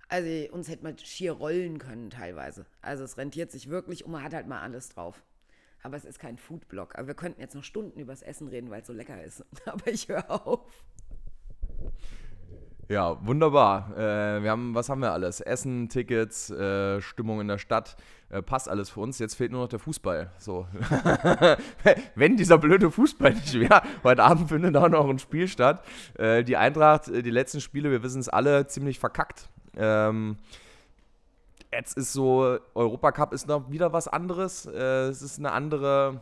Also 0.08 0.30
uns 0.54 0.70
hätte 0.70 0.84
man 0.84 0.98
schier 1.00 1.34
rollen 1.34 1.80
können 1.80 2.12
teilweise. 2.12 2.66
Also 2.82 3.04
es 3.04 3.18
rentiert 3.18 3.52
sich 3.52 3.70
wirklich 3.70 4.06
und 4.06 4.12
man 4.12 4.24
hat 4.24 4.34
halt 4.34 4.48
mal 4.48 4.62
alles 4.62 4.90
drauf. 4.90 5.24
Aber 5.84 5.98
es 5.98 6.06
ist 6.06 6.20
kein 6.20 6.38
Foodblog. 6.38 6.98
Aber 6.98 7.08
wir 7.08 7.14
könnten 7.14 7.42
jetzt 7.42 7.56
noch 7.56 7.64
Stunden 7.64 8.00
übers 8.00 8.22
Essen 8.22 8.48
reden, 8.48 8.70
weil 8.70 8.82
es 8.82 8.88
so 8.88 8.94
lecker 8.94 9.22
ist. 9.24 9.44
Aber 9.66 9.88
ich 9.88 10.08
höre 10.08 10.30
auf. 10.30 10.86
Ja, 12.90 13.18
wunderbar. 13.26 13.92
Äh, 13.98 14.44
wir 14.44 14.50
haben, 14.50 14.74
was 14.74 14.88
haben 14.88 15.02
wir 15.02 15.12
alles? 15.12 15.42
Essen, 15.42 15.90
Tickets, 15.90 16.50
äh, 16.50 17.02
Stimmung 17.02 17.42
in 17.42 17.50
der 17.50 17.58
Stadt. 17.58 17.98
Äh, 18.30 18.42
passt 18.42 18.70
alles 18.70 18.90
für 18.90 19.02
uns. 19.02 19.20
Jetzt 19.20 19.36
fehlt 19.36 19.52
nur 19.52 19.62
noch 19.62 19.68
der 19.68 19.80
Fußball. 19.80 20.32
So. 20.38 20.68
Wenn 22.16 22.38
dieser 22.38 22.58
blöde 22.58 22.90
Fußball 22.90 23.34
nicht 23.34 23.60
wäre, 23.60 23.82
heute 24.04 24.24
Abend 24.24 24.48
findet 24.48 24.78
auch 24.78 24.88
noch 24.88 25.10
ein 25.10 25.20
Spiel 25.20 25.50
statt. 25.50 25.84
Äh, 26.18 26.46
die 26.46 26.56
Eintracht, 26.56 27.10
äh, 27.10 27.22
die 27.22 27.30
letzten 27.30 27.60
Spiele, 27.60 27.92
wir 27.92 28.04
wissen 28.04 28.22
es 28.22 28.30
alle, 28.30 28.68
ziemlich 28.68 29.00
verkackt. 29.00 29.50
Ähm, 29.76 30.38
jetzt 31.74 31.98
ist 31.98 32.14
so, 32.14 32.58
Europacup 32.74 33.34
ist 33.34 33.50
noch 33.50 33.70
wieder 33.70 33.92
was 33.92 34.08
anderes. 34.08 34.66
Äh, 34.66 35.10
es 35.10 35.22
ist 35.22 35.40
eine 35.40 35.52
andere 35.52 36.22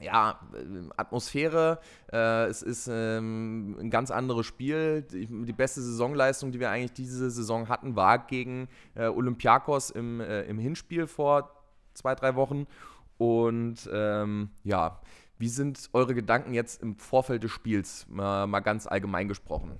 ja, 0.00 0.40
äh, 0.52 0.88
Atmosphäre. 0.96 1.80
Äh, 2.12 2.46
es 2.46 2.62
ist 2.62 2.88
ähm, 2.90 3.76
ein 3.78 3.90
ganz 3.90 4.10
anderes 4.10 4.46
Spiel. 4.46 5.02
Die, 5.02 5.26
die, 5.26 5.52
beste 5.52 5.80
Saisonleistung, 5.80 6.52
die 6.52 6.60
wir 6.60 6.70
eigentlich 6.70 6.92
diese 6.92 7.30
Saison 7.30 7.68
hatten, 7.68 7.96
war 7.96 8.18
gegen 8.26 8.68
äh, 8.94 9.06
Olympiakos 9.06 9.90
im, 9.90 10.20
äh, 10.20 10.42
im 10.42 10.58
Hinspiel 10.58 11.06
vor 11.06 11.50
zwei, 11.94 12.14
drei 12.14 12.34
Wochen. 12.34 12.66
Und 13.18 13.88
ähm, 13.92 14.50
ja, 14.64 15.00
wie 15.38 15.48
sind 15.48 15.90
eure 15.92 16.14
Gedanken 16.14 16.54
jetzt 16.54 16.82
im 16.82 16.96
Vorfeld 16.96 17.42
des 17.42 17.50
Spiels, 17.50 18.06
mal, 18.08 18.46
mal 18.46 18.60
ganz 18.60 18.86
allgemein 18.86 19.28
gesprochen? 19.28 19.78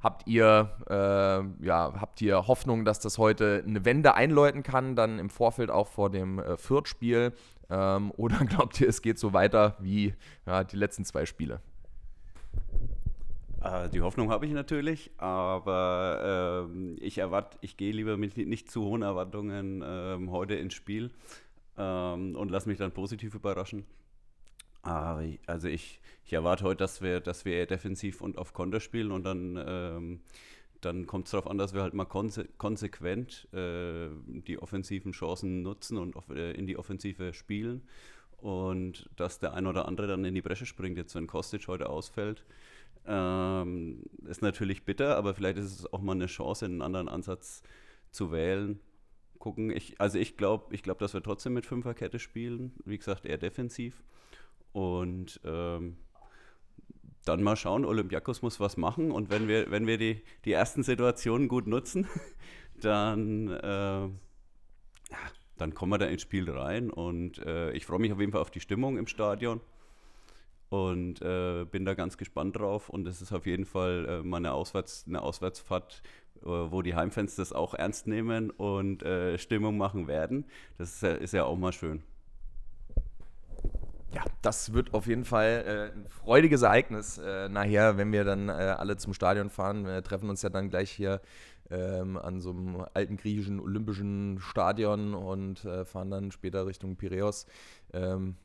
Habt 0.00 0.28
ihr, 0.28 0.70
äh, 0.88 1.64
ja, 1.66 1.94
habt 2.00 2.20
ihr 2.20 2.46
Hoffnung, 2.46 2.84
dass 2.84 3.00
das 3.00 3.18
heute 3.18 3.64
eine 3.66 3.84
Wende 3.84 4.14
einläuten 4.14 4.62
kann, 4.62 4.94
dann 4.94 5.18
im 5.18 5.30
Vorfeld 5.30 5.70
auch 5.70 5.88
vor 5.88 6.10
dem 6.10 6.38
äh, 6.38 6.56
Fürth-Spiel? 6.56 7.32
Ähm, 7.70 8.12
oder 8.16 8.38
glaubt 8.44 8.80
ihr, 8.80 8.88
es 8.88 9.02
geht 9.02 9.18
so 9.18 9.32
weiter 9.32 9.76
wie 9.80 10.14
ja, 10.46 10.64
die 10.64 10.76
letzten 10.76 11.04
zwei 11.04 11.26
Spiele? 11.26 11.60
Äh, 13.62 13.88
die 13.90 14.00
Hoffnung 14.00 14.30
habe 14.30 14.46
ich 14.46 14.52
natürlich, 14.52 15.10
aber 15.18 16.66
ähm, 16.70 16.96
ich 17.00 17.18
erwarte, 17.18 17.58
ich 17.60 17.76
gehe 17.76 17.92
lieber 17.92 18.16
mit 18.16 18.36
nicht 18.36 18.70
zu 18.70 18.84
hohen 18.84 19.02
Erwartungen 19.02 19.82
ähm, 19.84 20.30
heute 20.30 20.54
ins 20.54 20.74
Spiel 20.74 21.10
ähm, 21.76 22.36
und 22.36 22.50
lasse 22.50 22.68
mich 22.68 22.78
dann 22.78 22.92
positiv 22.92 23.34
überraschen. 23.34 23.84
Also 24.82 25.66
ich, 25.66 26.00
ich 26.24 26.32
erwarte 26.32 26.62
heute, 26.62 26.76
dass 26.76 27.02
wir, 27.02 27.18
dass 27.18 27.44
wir 27.44 27.54
eher 27.54 27.66
defensiv 27.66 28.20
und 28.20 28.38
auf 28.38 28.52
Konter 28.52 28.78
spielen 28.78 29.10
und 29.10 29.24
dann 29.24 29.58
ähm, 29.66 30.20
dann 30.86 31.06
kommt 31.06 31.26
es 31.26 31.32
darauf 31.32 31.50
an, 31.50 31.58
dass 31.58 31.74
wir 31.74 31.82
halt 31.82 31.94
mal 31.94 32.04
konse 32.04 32.46
konsequent 32.58 33.48
äh, 33.52 34.08
die 34.26 34.58
offensiven 34.58 35.12
Chancen 35.12 35.62
nutzen 35.62 35.98
und 35.98 36.16
äh, 36.30 36.52
in 36.52 36.66
die 36.66 36.78
Offensive 36.78 37.34
spielen. 37.34 37.82
Und 38.38 39.10
dass 39.16 39.38
der 39.40 39.54
ein 39.54 39.66
oder 39.66 39.88
andere 39.88 40.06
dann 40.06 40.24
in 40.24 40.34
die 40.34 40.42
Bresche 40.42 40.66
springt, 40.66 40.96
jetzt 40.96 41.14
wenn 41.14 41.26
Kostic 41.26 41.66
heute 41.68 41.88
ausfällt, 41.88 42.44
ähm, 43.06 44.04
ist 44.26 44.42
natürlich 44.42 44.84
bitter, 44.84 45.16
aber 45.16 45.34
vielleicht 45.34 45.58
ist 45.58 45.80
es 45.80 45.92
auch 45.92 46.00
mal 46.00 46.12
eine 46.12 46.26
Chance, 46.26 46.66
einen 46.66 46.82
anderen 46.82 47.08
Ansatz 47.08 47.62
zu 48.10 48.30
wählen. 48.30 48.78
Gucken, 49.38 49.70
ich, 49.70 50.00
also 50.00 50.18
ich 50.18 50.36
glaube, 50.36 50.74
ich 50.74 50.82
glaub, 50.82 50.98
dass 50.98 51.14
wir 51.14 51.22
trotzdem 51.22 51.54
mit 51.54 51.66
Fünferkette 51.66 52.18
spielen. 52.18 52.72
Wie 52.84 52.98
gesagt, 52.98 53.24
eher 53.24 53.38
defensiv. 53.38 54.02
Und 54.72 55.40
ähm, 55.44 55.96
dann 57.26 57.42
mal 57.42 57.56
schauen, 57.56 57.84
Olympiakos 57.84 58.42
muss 58.42 58.60
was 58.60 58.76
machen 58.76 59.10
und 59.10 59.30
wenn 59.30 59.48
wir, 59.48 59.70
wenn 59.70 59.86
wir 59.86 59.98
die, 59.98 60.22
die 60.44 60.52
ersten 60.52 60.82
Situationen 60.82 61.48
gut 61.48 61.66
nutzen, 61.66 62.06
dann, 62.80 63.48
äh, 63.48 64.08
dann 65.58 65.74
kommen 65.74 65.92
wir 65.92 65.98
da 65.98 66.06
ins 66.06 66.22
Spiel 66.22 66.50
rein 66.50 66.90
und 66.90 67.38
äh, 67.38 67.72
ich 67.72 67.84
freue 67.84 67.98
mich 67.98 68.12
auf 68.12 68.20
jeden 68.20 68.32
Fall 68.32 68.40
auf 68.40 68.50
die 68.50 68.60
Stimmung 68.60 68.96
im 68.96 69.06
Stadion 69.06 69.60
und 70.68 71.20
äh, 71.20 71.64
bin 71.64 71.84
da 71.84 71.94
ganz 71.94 72.16
gespannt 72.16 72.56
drauf 72.56 72.88
und 72.88 73.06
es 73.06 73.20
ist 73.20 73.32
auf 73.32 73.46
jeden 73.46 73.66
Fall 73.66 74.06
äh, 74.08 74.22
mal 74.22 74.38
eine, 74.38 74.52
Auswärts-, 74.52 75.06
eine 75.06 75.22
Auswärtsfahrt, 75.22 76.02
äh, 76.42 76.46
wo 76.46 76.82
die 76.82 76.94
Heimfans 76.94 77.36
das 77.36 77.52
auch 77.52 77.74
ernst 77.74 78.06
nehmen 78.06 78.50
und 78.50 79.02
äh, 79.02 79.38
Stimmung 79.38 79.76
machen 79.78 80.06
werden. 80.06 80.44
Das 80.78 80.94
ist 80.94 81.02
ja, 81.02 81.10
ist 81.12 81.32
ja 81.34 81.44
auch 81.44 81.56
mal 81.56 81.72
schön 81.72 82.02
ja, 84.16 84.24
das 84.40 84.72
wird 84.72 84.94
auf 84.94 85.06
jeden 85.06 85.26
Fall 85.26 85.90
äh, 85.94 85.94
ein 85.94 86.08
freudiges 86.08 86.62
Ereignis 86.62 87.18
äh, 87.18 87.50
nachher, 87.50 87.98
wenn 87.98 88.12
wir 88.12 88.24
dann 88.24 88.48
äh, 88.48 88.52
alle 88.52 88.96
zum 88.96 89.12
Stadion 89.12 89.50
fahren. 89.50 89.84
Wir 89.84 90.02
treffen 90.02 90.30
uns 90.30 90.40
ja 90.40 90.48
dann 90.48 90.70
gleich 90.70 90.90
hier 90.90 91.20
ähm, 91.70 92.16
an 92.16 92.40
so 92.40 92.48
einem 92.48 92.86
alten 92.94 93.18
griechischen 93.18 93.60
olympischen 93.60 94.38
Stadion 94.40 95.12
und 95.12 95.66
äh, 95.66 95.84
fahren 95.84 96.10
dann 96.10 96.30
später 96.32 96.66
Richtung 96.66 96.96
Piräus. 96.96 97.44
Ähm, 97.92 98.36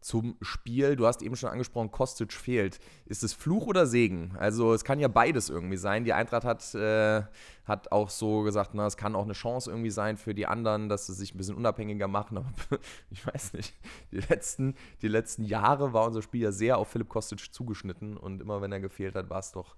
zum 0.00 0.36
Spiel. 0.40 0.96
Du 0.96 1.06
hast 1.06 1.22
eben 1.22 1.36
schon 1.36 1.50
angesprochen, 1.50 1.90
Kostic 1.90 2.32
fehlt. 2.32 2.78
Ist 3.06 3.22
es 3.22 3.32
Fluch 3.32 3.66
oder 3.66 3.86
Segen? 3.86 4.34
Also 4.38 4.72
es 4.72 4.84
kann 4.84 5.00
ja 5.00 5.08
beides 5.08 5.48
irgendwie 5.48 5.76
sein. 5.76 6.04
Die 6.04 6.12
Eintracht 6.12 6.44
hat, 6.44 6.74
äh, 6.74 7.22
hat 7.64 7.92
auch 7.92 8.10
so 8.10 8.42
gesagt, 8.42 8.74
na, 8.74 8.86
es 8.86 8.96
kann 8.96 9.14
auch 9.14 9.24
eine 9.24 9.32
Chance 9.32 9.70
irgendwie 9.70 9.90
sein 9.90 10.16
für 10.16 10.34
die 10.34 10.46
anderen, 10.46 10.88
dass 10.88 11.06
sie 11.06 11.14
sich 11.14 11.34
ein 11.34 11.38
bisschen 11.38 11.56
unabhängiger 11.56 12.08
machen. 12.08 12.38
Aber 12.38 12.48
ich 13.10 13.26
weiß 13.26 13.54
nicht. 13.54 13.74
Die 14.12 14.20
letzten, 14.20 14.74
die 15.02 15.08
letzten 15.08 15.44
Jahre 15.44 15.92
war 15.92 16.06
unser 16.06 16.22
Spiel 16.22 16.42
ja 16.42 16.52
sehr 16.52 16.78
auf 16.78 16.88
Philipp 16.88 17.08
Kostic 17.08 17.52
zugeschnitten 17.52 18.16
und 18.16 18.40
immer 18.40 18.62
wenn 18.62 18.72
er 18.72 18.80
gefehlt 18.80 19.14
hat, 19.14 19.30
war 19.30 19.40
es 19.40 19.52
doch 19.52 19.76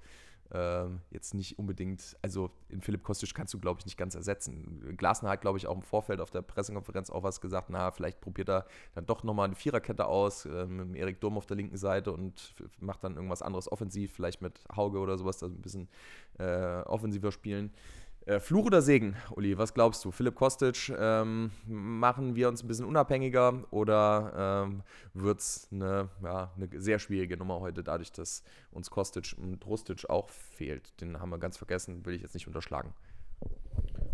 ähm, 0.53 1.01
jetzt 1.11 1.35
nicht 1.35 1.59
unbedingt, 1.59 2.17
also 2.23 2.51
in 2.69 2.81
Philipp 2.81 3.05
Kostic 3.05 3.35
kannst 3.35 3.55
du, 3.55 3.59
glaube 3.59 3.81
ich, 3.81 3.87
nicht 3.87 3.97
ganz 3.97 4.15
ersetzen. 4.15 4.97
Glasner 4.97 5.31
hat, 5.31 5.41
glaube 5.41 5.59
ich, 5.59 5.67
auch 5.67 5.77
im 5.77 5.83
Vorfeld 5.83 6.21
auf 6.21 6.31
der 6.31 6.43
Pressekonferenz 6.43 7.11
auch 7.11 7.23
was 7.23 7.41
gesagt, 7.41 7.71
na, 7.71 7.91
vielleicht 7.91 8.21
probiert 8.21 8.49
er 8.49 8.67
dann 8.95 9.07
doch 9.07 9.23
nochmal 9.23 9.47
eine 9.47 9.55
Viererkette 9.55 10.07
aus, 10.07 10.47
äh, 10.47 10.67
mit 10.67 10.97
Erik 10.97 11.21
Durm 11.21 11.37
auf 11.37 11.47
der 11.47 11.57
linken 11.57 11.77
Seite 11.77 12.13
und 12.13 12.55
macht 12.81 13.05
dann 13.05 13.15
irgendwas 13.17 13.43
anderes 13.43 13.71
offensiv, 13.71 14.13
vielleicht 14.13 14.43
mit 14.43 14.61
Hauge 14.75 14.99
oder 14.99 15.17
sowas, 15.19 15.39
da 15.39 15.47
ein 15.47 15.63
bisschen 15.63 15.89
äh, 16.39 16.83
offensiver 16.83 17.33
spielen. 17.33 17.73
Äh, 18.31 18.39
Fluch 18.39 18.67
oder 18.67 18.81
Segen, 18.81 19.17
Uli, 19.35 19.59
was 19.59 19.75
glaubst 19.75 20.05
du? 20.05 20.13
Philipp 20.13 20.37
Kostic, 20.37 20.93
ähm, 20.97 21.51
machen 21.67 22.37
wir 22.37 22.49
uns 22.49 22.63
ein 22.63 22.69
bisschen 22.69 22.85
unabhängiger 22.85 23.65
oder 23.73 24.69
ähm, 24.69 24.83
wird 25.15 25.41
es 25.41 25.67
eine, 25.73 26.11
ja, 26.23 26.53
eine 26.57 26.69
sehr 26.81 27.01
schwierige 27.01 27.37
Nummer 27.37 27.59
heute, 27.59 27.83
dadurch, 27.83 28.13
dass 28.13 28.45
uns 28.71 28.89
Kostic 28.89 29.35
und 29.37 29.67
Rustic 29.67 30.09
auch 30.09 30.29
fehlt? 30.29 31.01
Den 31.01 31.19
haben 31.19 31.31
wir 31.31 31.39
ganz 31.39 31.57
vergessen, 31.57 32.07
will 32.07 32.15
ich 32.15 32.23
jetzt 32.23 32.35
nicht 32.35 32.47
unterschlagen. 32.47 32.95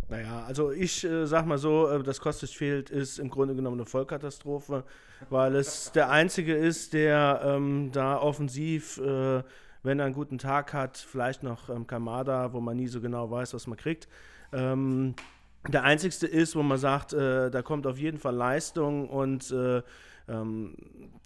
Naja, 0.09 0.45
also 0.47 0.71
ich 0.71 1.05
äh, 1.05 1.27
sag 1.27 1.45
mal 1.45 1.59
so, 1.59 1.87
äh, 1.87 2.03
dass 2.03 2.19
Kostic 2.19 2.49
fehlt, 2.49 2.89
ist 2.89 3.19
im 3.19 3.29
Grunde 3.29 3.55
genommen 3.55 3.81
eine 3.81 3.87
Vollkatastrophe, 3.87 4.85
weil 5.29 5.57
es 5.57 5.93
der 5.93 6.09
Einzige 6.09 6.55
ist, 6.55 6.95
der 6.95 7.43
ähm, 7.45 7.91
da 7.93 8.19
offensiv 8.19 8.97
äh, 8.97 9.43
wenn 9.87 9.99
er 9.99 10.07
einen 10.07 10.15
guten 10.15 10.39
Tag 10.39 10.75
hat, 10.75 10.99
vielleicht 10.99 11.43
noch 11.43 11.71
ähm, 11.71 11.87
Kamada, 11.87 12.53
wo 12.53 12.61
man 12.61 12.77
nie 12.77 12.89
so 12.89 13.01
genau 13.01 13.31
weiß, 13.31 13.55
was 13.55 13.67
man 13.67 13.79
kriegt. 13.79 14.09
Ähm, 14.53 15.15
der 15.69 15.85
einzigste 15.85 16.27
ist, 16.27 16.55
wo 16.55 16.63
man 16.63 16.79
sagt, 16.79 17.13
äh, 17.13 17.51
da 17.51 17.63
kommt 17.63 17.87
auf 17.87 17.99
jeden 17.99 18.19
Fall 18.19 18.35
Leistung 18.35 19.09
und 19.09 19.51
äh, 19.51 19.83
ähm, 20.29 20.75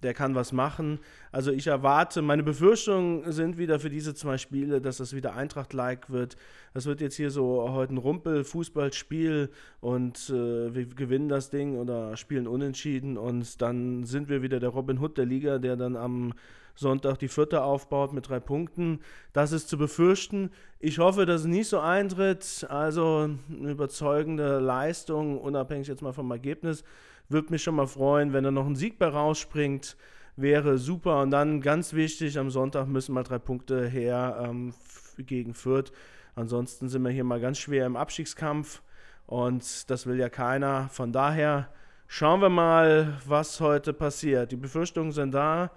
der 0.03 0.13
kann 0.13 0.35
was 0.35 0.51
machen. 0.51 0.99
Also 1.31 1.51
ich 1.51 1.67
erwarte, 1.67 2.21
meine 2.21 2.43
Befürchtungen 2.43 3.31
sind 3.31 3.57
wieder 3.57 3.79
für 3.79 3.89
diese 3.89 4.13
zwei 4.13 4.37
Spiele, 4.37 4.81
dass 4.81 4.97
das 4.97 5.15
wieder 5.15 5.35
Eintracht-like 5.35 6.11
wird. 6.11 6.37
Das 6.73 6.85
wird 6.85 7.01
jetzt 7.01 7.15
hier 7.15 7.31
so 7.31 7.71
heute 7.71 7.95
ein 7.95 7.97
Rumpel-Fußballspiel 7.97 9.49
und 9.79 10.29
äh, 10.29 10.73
wir 10.73 10.85
gewinnen 10.85 11.29
das 11.29 11.49
Ding 11.49 11.77
oder 11.77 12.15
spielen 12.17 12.47
unentschieden 12.47 13.17
und 13.17 13.61
dann 13.61 14.03
sind 14.05 14.29
wir 14.29 14.41
wieder 14.41 14.59
der 14.59 14.69
Robin 14.69 14.99
Hood 14.99 15.17
der 15.17 15.25
Liga, 15.25 15.57
der 15.57 15.75
dann 15.75 15.95
am 15.95 16.33
Sonntag 16.81 17.17
die 17.19 17.29
vierte 17.29 17.63
aufbaut 17.63 18.11
mit 18.11 18.27
drei 18.27 18.39
Punkten. 18.39 18.99
Das 19.31 19.53
ist 19.53 19.69
zu 19.69 19.77
befürchten. 19.77 20.51
Ich 20.79 20.99
hoffe, 20.99 21.25
dass 21.25 21.41
es 21.41 21.47
nicht 21.47 21.69
so 21.69 21.79
eintritt. 21.79 22.65
Also 22.69 23.29
eine 23.49 23.71
überzeugende 23.71 24.59
Leistung, 24.59 25.39
unabhängig 25.39 25.87
jetzt 25.87 26.01
mal 26.01 26.11
vom 26.11 26.29
Ergebnis. 26.31 26.83
Würde 27.29 27.51
mich 27.51 27.63
schon 27.63 27.75
mal 27.75 27.87
freuen, 27.87 28.33
wenn 28.33 28.43
da 28.43 28.51
noch 28.51 28.65
ein 28.65 28.75
Sieg 28.75 28.99
bei 28.99 29.07
rausspringt. 29.07 29.95
Wäre 30.35 30.77
super. 30.77 31.21
Und 31.21 31.31
dann 31.31 31.61
ganz 31.61 31.93
wichtig, 31.93 32.37
am 32.37 32.49
Sonntag 32.49 32.87
müssen 32.87 33.13
mal 33.13 33.23
drei 33.23 33.39
Punkte 33.39 33.87
her 33.87 34.43
ähm, 34.43 34.73
gegen 35.17 35.53
Fürth. 35.53 35.93
Ansonsten 36.35 36.89
sind 36.89 37.03
wir 37.03 37.11
hier 37.11 37.23
mal 37.23 37.39
ganz 37.39 37.59
schwer 37.59 37.85
im 37.85 37.95
Abstiegskampf. 37.95 38.81
Und 39.27 39.89
das 39.89 40.07
will 40.07 40.17
ja 40.17 40.29
keiner. 40.29 40.89
Von 40.89 41.13
daher 41.13 41.69
schauen 42.07 42.41
wir 42.41 42.49
mal, 42.49 43.17
was 43.25 43.61
heute 43.61 43.93
passiert. 43.93 44.51
Die 44.51 44.57
Befürchtungen 44.57 45.11
sind 45.11 45.31
da. 45.31 45.71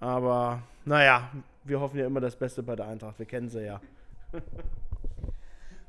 Aber 0.00 0.62
naja, 0.84 1.30
wir 1.64 1.80
hoffen 1.80 1.98
ja 1.98 2.06
immer 2.06 2.20
das 2.20 2.36
Beste 2.36 2.62
bei 2.62 2.76
der 2.76 2.86
Eintracht. 2.86 3.18
Wir 3.18 3.26
kennen 3.26 3.48
sie 3.48 3.64
ja. 3.64 3.80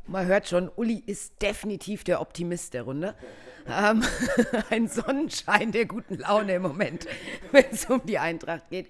Man 0.07 0.25
hört 0.25 0.47
schon, 0.47 0.71
Uli 0.75 1.03
ist 1.05 1.41
definitiv 1.41 2.05
der 2.05 2.21
Optimist 2.21 2.73
der 2.73 2.83
Runde. 2.83 3.13
Ähm, 3.67 4.01
ein 4.69 4.87
Sonnenschein 4.87 5.73
der 5.73 5.85
guten 5.85 6.15
Laune 6.15 6.55
im 6.55 6.61
Moment, 6.61 7.05
wenn 7.51 7.65
es 7.71 7.85
um 7.85 8.01
die 8.05 8.17
Eintracht 8.17 8.69
geht. 8.69 8.89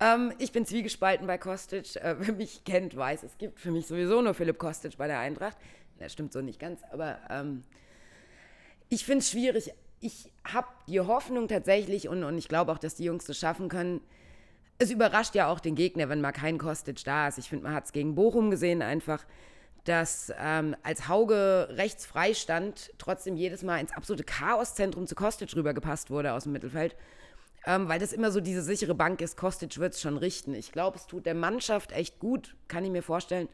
Ähm, 0.00 0.32
ich 0.38 0.52
bin 0.52 0.64
zwiegespalten 0.64 1.26
bei 1.26 1.36
Kostic. 1.36 1.96
Äh, 1.96 2.16
wer 2.18 2.34
mich 2.34 2.64
kennt, 2.64 2.96
weiß, 2.96 3.22
es 3.22 3.36
gibt 3.36 3.60
für 3.60 3.70
mich 3.70 3.86
sowieso 3.86 4.22
nur 4.22 4.32
Philipp 4.32 4.58
Kostic 4.58 4.96
bei 4.96 5.06
der 5.06 5.18
Eintracht. 5.18 5.58
Das 5.98 6.12
stimmt 6.12 6.32
so 6.32 6.40
nicht 6.40 6.58
ganz, 6.58 6.80
aber 6.90 7.18
ähm, 7.28 7.64
ich 8.88 9.04
finde 9.04 9.18
es 9.18 9.30
schwierig. 9.30 9.72
Ich 10.00 10.30
habe 10.44 10.68
die 10.88 11.00
Hoffnung 11.00 11.48
tatsächlich 11.48 12.08
und, 12.08 12.24
und 12.24 12.38
ich 12.38 12.48
glaube 12.48 12.72
auch, 12.72 12.78
dass 12.78 12.94
die 12.94 13.04
Jungs 13.04 13.24
das 13.24 13.38
schaffen 13.38 13.68
können, 13.68 14.00
es 14.78 14.90
überrascht 14.90 15.34
ja 15.34 15.48
auch 15.48 15.60
den 15.60 15.74
Gegner, 15.74 16.08
wenn 16.08 16.20
mal 16.20 16.32
kein 16.32 16.58
Kostic 16.58 17.02
da 17.04 17.28
ist. 17.28 17.38
Ich 17.38 17.48
finde, 17.48 17.64
man 17.64 17.74
hat 17.74 17.86
es 17.86 17.92
gegen 17.92 18.14
Bochum 18.14 18.50
gesehen 18.50 18.82
einfach, 18.82 19.24
dass 19.84 20.32
ähm, 20.38 20.74
als 20.82 21.08
Hauge 21.08 21.68
rechts 21.70 22.04
frei 22.06 22.34
stand, 22.34 22.92
trotzdem 22.98 23.36
jedes 23.36 23.62
Mal 23.62 23.78
ins 23.78 23.92
absolute 23.92 24.24
Chaoszentrum 24.24 25.06
zu 25.06 25.14
Kostic 25.14 25.54
rübergepasst 25.54 26.10
wurde 26.10 26.32
aus 26.32 26.42
dem 26.42 26.52
Mittelfeld. 26.52 26.96
Ähm, 27.64 27.88
weil 27.88 27.98
das 27.98 28.12
immer 28.12 28.30
so 28.30 28.40
diese 28.40 28.62
sichere 28.62 28.94
Bank 28.94 29.20
ist, 29.20 29.36
Kostic 29.36 29.78
wird 29.78 29.94
es 29.94 30.00
schon 30.00 30.16
richten. 30.16 30.54
Ich 30.54 30.72
glaube, 30.72 30.98
es 30.98 31.06
tut 31.06 31.26
der 31.26 31.34
Mannschaft 31.34 31.92
echt 31.92 32.18
gut, 32.20 32.54
kann 32.68 32.84
ich 32.84 32.90
mir 32.90 33.02
vorstellen, 33.02 33.48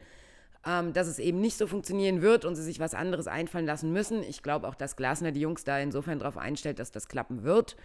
ähm, 0.65 0.93
dass 0.93 1.07
es 1.07 1.19
eben 1.19 1.39
nicht 1.39 1.57
so 1.57 1.67
funktionieren 1.67 2.21
wird 2.21 2.45
und 2.45 2.55
sie 2.55 2.63
sich 2.63 2.79
was 2.79 2.93
anderes 2.93 3.27
einfallen 3.27 3.65
lassen 3.65 3.91
müssen. 3.91 4.23
Ich 4.23 4.43
glaube 4.43 4.67
auch, 4.67 4.75
dass 4.75 4.95
Glasner 4.95 5.31
die 5.31 5.41
Jungs 5.41 5.63
da 5.63 5.79
insofern 5.79 6.19
darauf 6.19 6.37
einstellt, 6.37 6.79
dass 6.79 6.91
das 6.91 7.07
klappen 7.07 7.43
wird. 7.43 7.75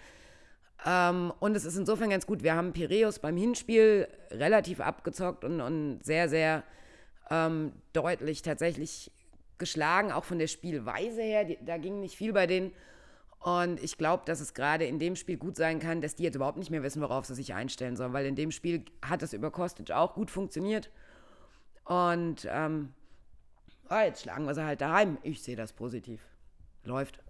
Ähm, 0.86 1.32
und 1.40 1.56
es 1.56 1.64
ist 1.64 1.76
insofern 1.76 2.10
ganz 2.10 2.26
gut. 2.26 2.42
Wir 2.42 2.54
haben 2.54 2.72
Piräus 2.72 3.18
beim 3.18 3.36
Hinspiel 3.36 4.08
relativ 4.30 4.80
abgezockt 4.80 5.44
und, 5.44 5.60
und 5.60 6.00
sehr, 6.02 6.28
sehr 6.28 6.62
ähm, 7.30 7.72
deutlich 7.92 8.42
tatsächlich 8.42 9.10
geschlagen, 9.58 10.12
auch 10.12 10.24
von 10.24 10.38
der 10.38 10.46
Spielweise 10.46 11.22
her. 11.22 11.44
Die, 11.44 11.58
da 11.64 11.78
ging 11.78 12.00
nicht 12.00 12.16
viel 12.16 12.32
bei 12.32 12.46
denen. 12.46 12.72
Und 13.40 13.82
ich 13.82 13.98
glaube, 13.98 14.24
dass 14.26 14.40
es 14.40 14.54
gerade 14.54 14.84
in 14.84 14.98
dem 14.98 15.14
Spiel 15.14 15.36
gut 15.36 15.56
sein 15.56 15.78
kann, 15.78 16.00
dass 16.00 16.16
die 16.16 16.24
jetzt 16.24 16.34
überhaupt 16.34 16.58
nicht 16.58 16.70
mehr 16.70 16.82
wissen, 16.82 17.00
worauf 17.02 17.24
sie 17.24 17.34
sich 17.34 17.54
einstellen 17.54 17.96
sollen, 17.96 18.12
weil 18.12 18.26
in 18.26 18.34
dem 18.34 18.50
Spiel 18.50 18.84
hat 19.02 19.22
es 19.22 19.32
über 19.32 19.50
Kostic 19.50 19.92
auch 19.92 20.14
gut 20.14 20.30
funktioniert. 20.30 20.90
Und 21.84 22.46
ähm, 22.50 22.92
oh, 23.90 23.96
jetzt 23.96 24.22
schlagen 24.22 24.44
wir 24.44 24.54
sie 24.54 24.64
halt 24.64 24.80
daheim. 24.80 25.18
Ich 25.22 25.42
sehe 25.42 25.56
das 25.56 25.72
positiv. 25.72 26.20
Läuft. 26.84 27.20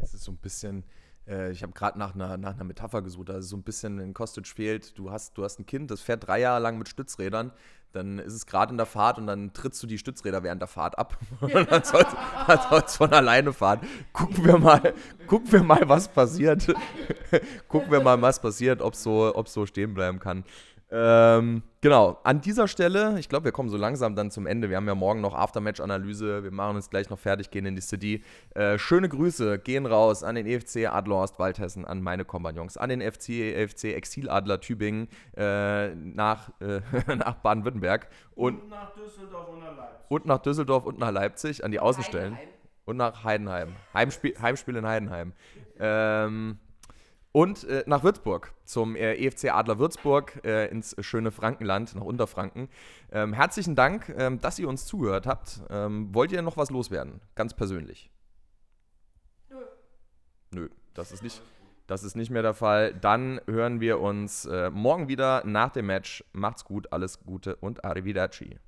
Es 0.00 0.14
ist 0.14 0.24
so 0.24 0.32
ein 0.32 0.38
bisschen 0.38 0.84
äh, 1.28 1.50
ich 1.50 1.62
habe 1.62 1.72
gerade 1.72 1.98
nach 1.98 2.14
einer, 2.14 2.36
nach 2.36 2.54
einer 2.54 2.64
Metapher 2.64 3.02
gesucht, 3.02 3.30
also 3.30 3.46
so 3.46 3.56
ein 3.56 3.62
bisschen 3.62 3.98
in 3.98 4.14
Kostic 4.14 4.46
fehlt, 4.46 4.98
du 4.98 5.10
hast, 5.10 5.36
du 5.36 5.44
hast 5.44 5.58
ein 5.58 5.66
Kind, 5.66 5.90
das 5.90 6.00
fährt 6.00 6.26
drei 6.26 6.40
Jahre 6.40 6.60
lang 6.60 6.78
mit 6.78 6.88
Stützrädern, 6.88 7.52
dann 7.92 8.18
ist 8.18 8.34
es 8.34 8.46
gerade 8.46 8.72
in 8.72 8.76
der 8.76 8.86
Fahrt 8.86 9.18
und 9.18 9.26
dann 9.26 9.52
trittst 9.52 9.82
du 9.82 9.86
die 9.86 9.98
Stützräder 9.98 10.42
während 10.42 10.60
der 10.60 10.68
Fahrt 10.68 10.98
ab 10.98 11.18
und 11.40 11.54
dann 11.54 11.82
soll 11.82 12.04
es 12.86 12.96
von 12.96 13.12
alleine 13.12 13.52
fahren. 13.52 13.80
Gucken 14.12 14.44
wir 14.44 14.58
mal, 14.58 14.94
gucken 15.26 15.52
wir 15.52 15.62
mal, 15.62 15.88
was 15.88 16.08
passiert. 16.08 16.74
gucken 17.68 17.90
wir 17.90 18.00
mal, 18.00 18.20
was 18.20 18.40
passiert, 18.40 18.82
ob 18.82 18.94
so, 18.94 19.34
es 19.42 19.52
so 19.52 19.66
stehen 19.66 19.94
bleiben 19.94 20.18
kann. 20.18 20.44
Ähm, 20.88 21.64
genau, 21.80 22.20
an 22.22 22.40
dieser 22.40 22.68
Stelle, 22.68 23.18
ich 23.18 23.28
glaube, 23.28 23.46
wir 23.46 23.52
kommen 23.52 23.68
so 23.68 23.76
langsam 23.76 24.14
dann 24.14 24.30
zum 24.30 24.46
Ende. 24.46 24.70
Wir 24.70 24.76
haben 24.76 24.86
ja 24.86 24.94
morgen 24.94 25.20
noch 25.20 25.34
Aftermatch-Analyse. 25.34 26.44
Wir 26.44 26.52
machen 26.52 26.76
uns 26.76 26.90
gleich 26.90 27.10
noch 27.10 27.18
fertig, 27.18 27.50
gehen 27.50 27.66
in 27.66 27.74
die 27.74 27.82
City. 27.82 28.22
Äh, 28.54 28.78
schöne 28.78 29.08
Grüße 29.08 29.58
gehen 29.58 29.84
raus 29.86 30.22
an 30.22 30.36
den 30.36 30.46
EFC 30.46 30.86
Adlerhorst 30.86 31.40
Waldhessen, 31.40 31.84
an 31.84 32.02
meine 32.02 32.24
Kompagnons, 32.24 32.76
an 32.76 32.90
den 32.90 33.00
FC, 33.00 33.30
EFC 33.30 33.94
Exiladler 33.94 34.60
Tübingen 34.60 35.08
äh, 35.36 35.92
nach, 35.96 36.50
äh, 36.60 36.80
nach 37.16 37.34
Baden-Württemberg 37.36 38.08
und, 38.36 38.60
und, 38.60 38.68
nach 38.68 38.94
Düsseldorf 38.94 39.48
und 39.48 39.58
nach 39.58 39.76
Leipzig. 39.76 40.06
Und 40.08 40.26
nach 40.26 40.38
Düsseldorf 40.38 40.86
und 40.86 40.98
nach 40.98 41.10
Leipzig 41.10 41.64
an 41.64 41.72
die 41.72 41.80
Außenstellen. 41.80 42.36
Heidenheim. 42.36 42.54
Und 42.84 42.96
nach 42.98 43.24
Heidenheim. 43.24 43.74
Heimspiel, 43.92 44.40
Heimspiel 44.40 44.76
in 44.76 44.86
Heidenheim. 44.86 45.32
Ähm, 45.80 46.60
und 47.36 47.64
äh, 47.64 47.84
nach 47.86 48.02
Würzburg, 48.02 48.54
zum 48.64 48.96
äh, 48.96 49.12
EFC 49.16 49.52
Adler 49.52 49.78
Würzburg 49.78 50.42
äh, 50.42 50.70
ins 50.70 50.96
schöne 51.00 51.30
Frankenland, 51.30 51.94
nach 51.94 52.00
Unterfranken. 52.00 52.70
Ähm, 53.12 53.34
herzlichen 53.34 53.74
Dank, 53.74 54.08
ähm, 54.16 54.40
dass 54.40 54.58
ihr 54.58 54.66
uns 54.66 54.86
zugehört 54.86 55.26
habt. 55.26 55.60
Ähm, 55.68 56.14
wollt 56.14 56.32
ihr 56.32 56.40
noch 56.40 56.56
was 56.56 56.70
loswerden? 56.70 57.20
Ganz 57.34 57.52
persönlich? 57.52 58.10
Nö. 59.50 59.56
Nö, 60.50 60.68
das 60.94 61.12
ist 61.12 61.22
nicht, 61.22 61.42
das 61.86 62.04
ist 62.04 62.16
nicht 62.16 62.30
mehr 62.30 62.40
der 62.40 62.54
Fall. 62.54 62.94
Dann 62.94 63.38
hören 63.46 63.82
wir 63.82 64.00
uns 64.00 64.46
äh, 64.46 64.70
morgen 64.70 65.08
wieder 65.08 65.44
nach 65.44 65.72
dem 65.72 65.84
Match. 65.84 66.24
Macht's 66.32 66.64
gut, 66.64 66.90
alles 66.90 67.20
Gute 67.20 67.56
und 67.56 67.84
arrivederci. 67.84 68.58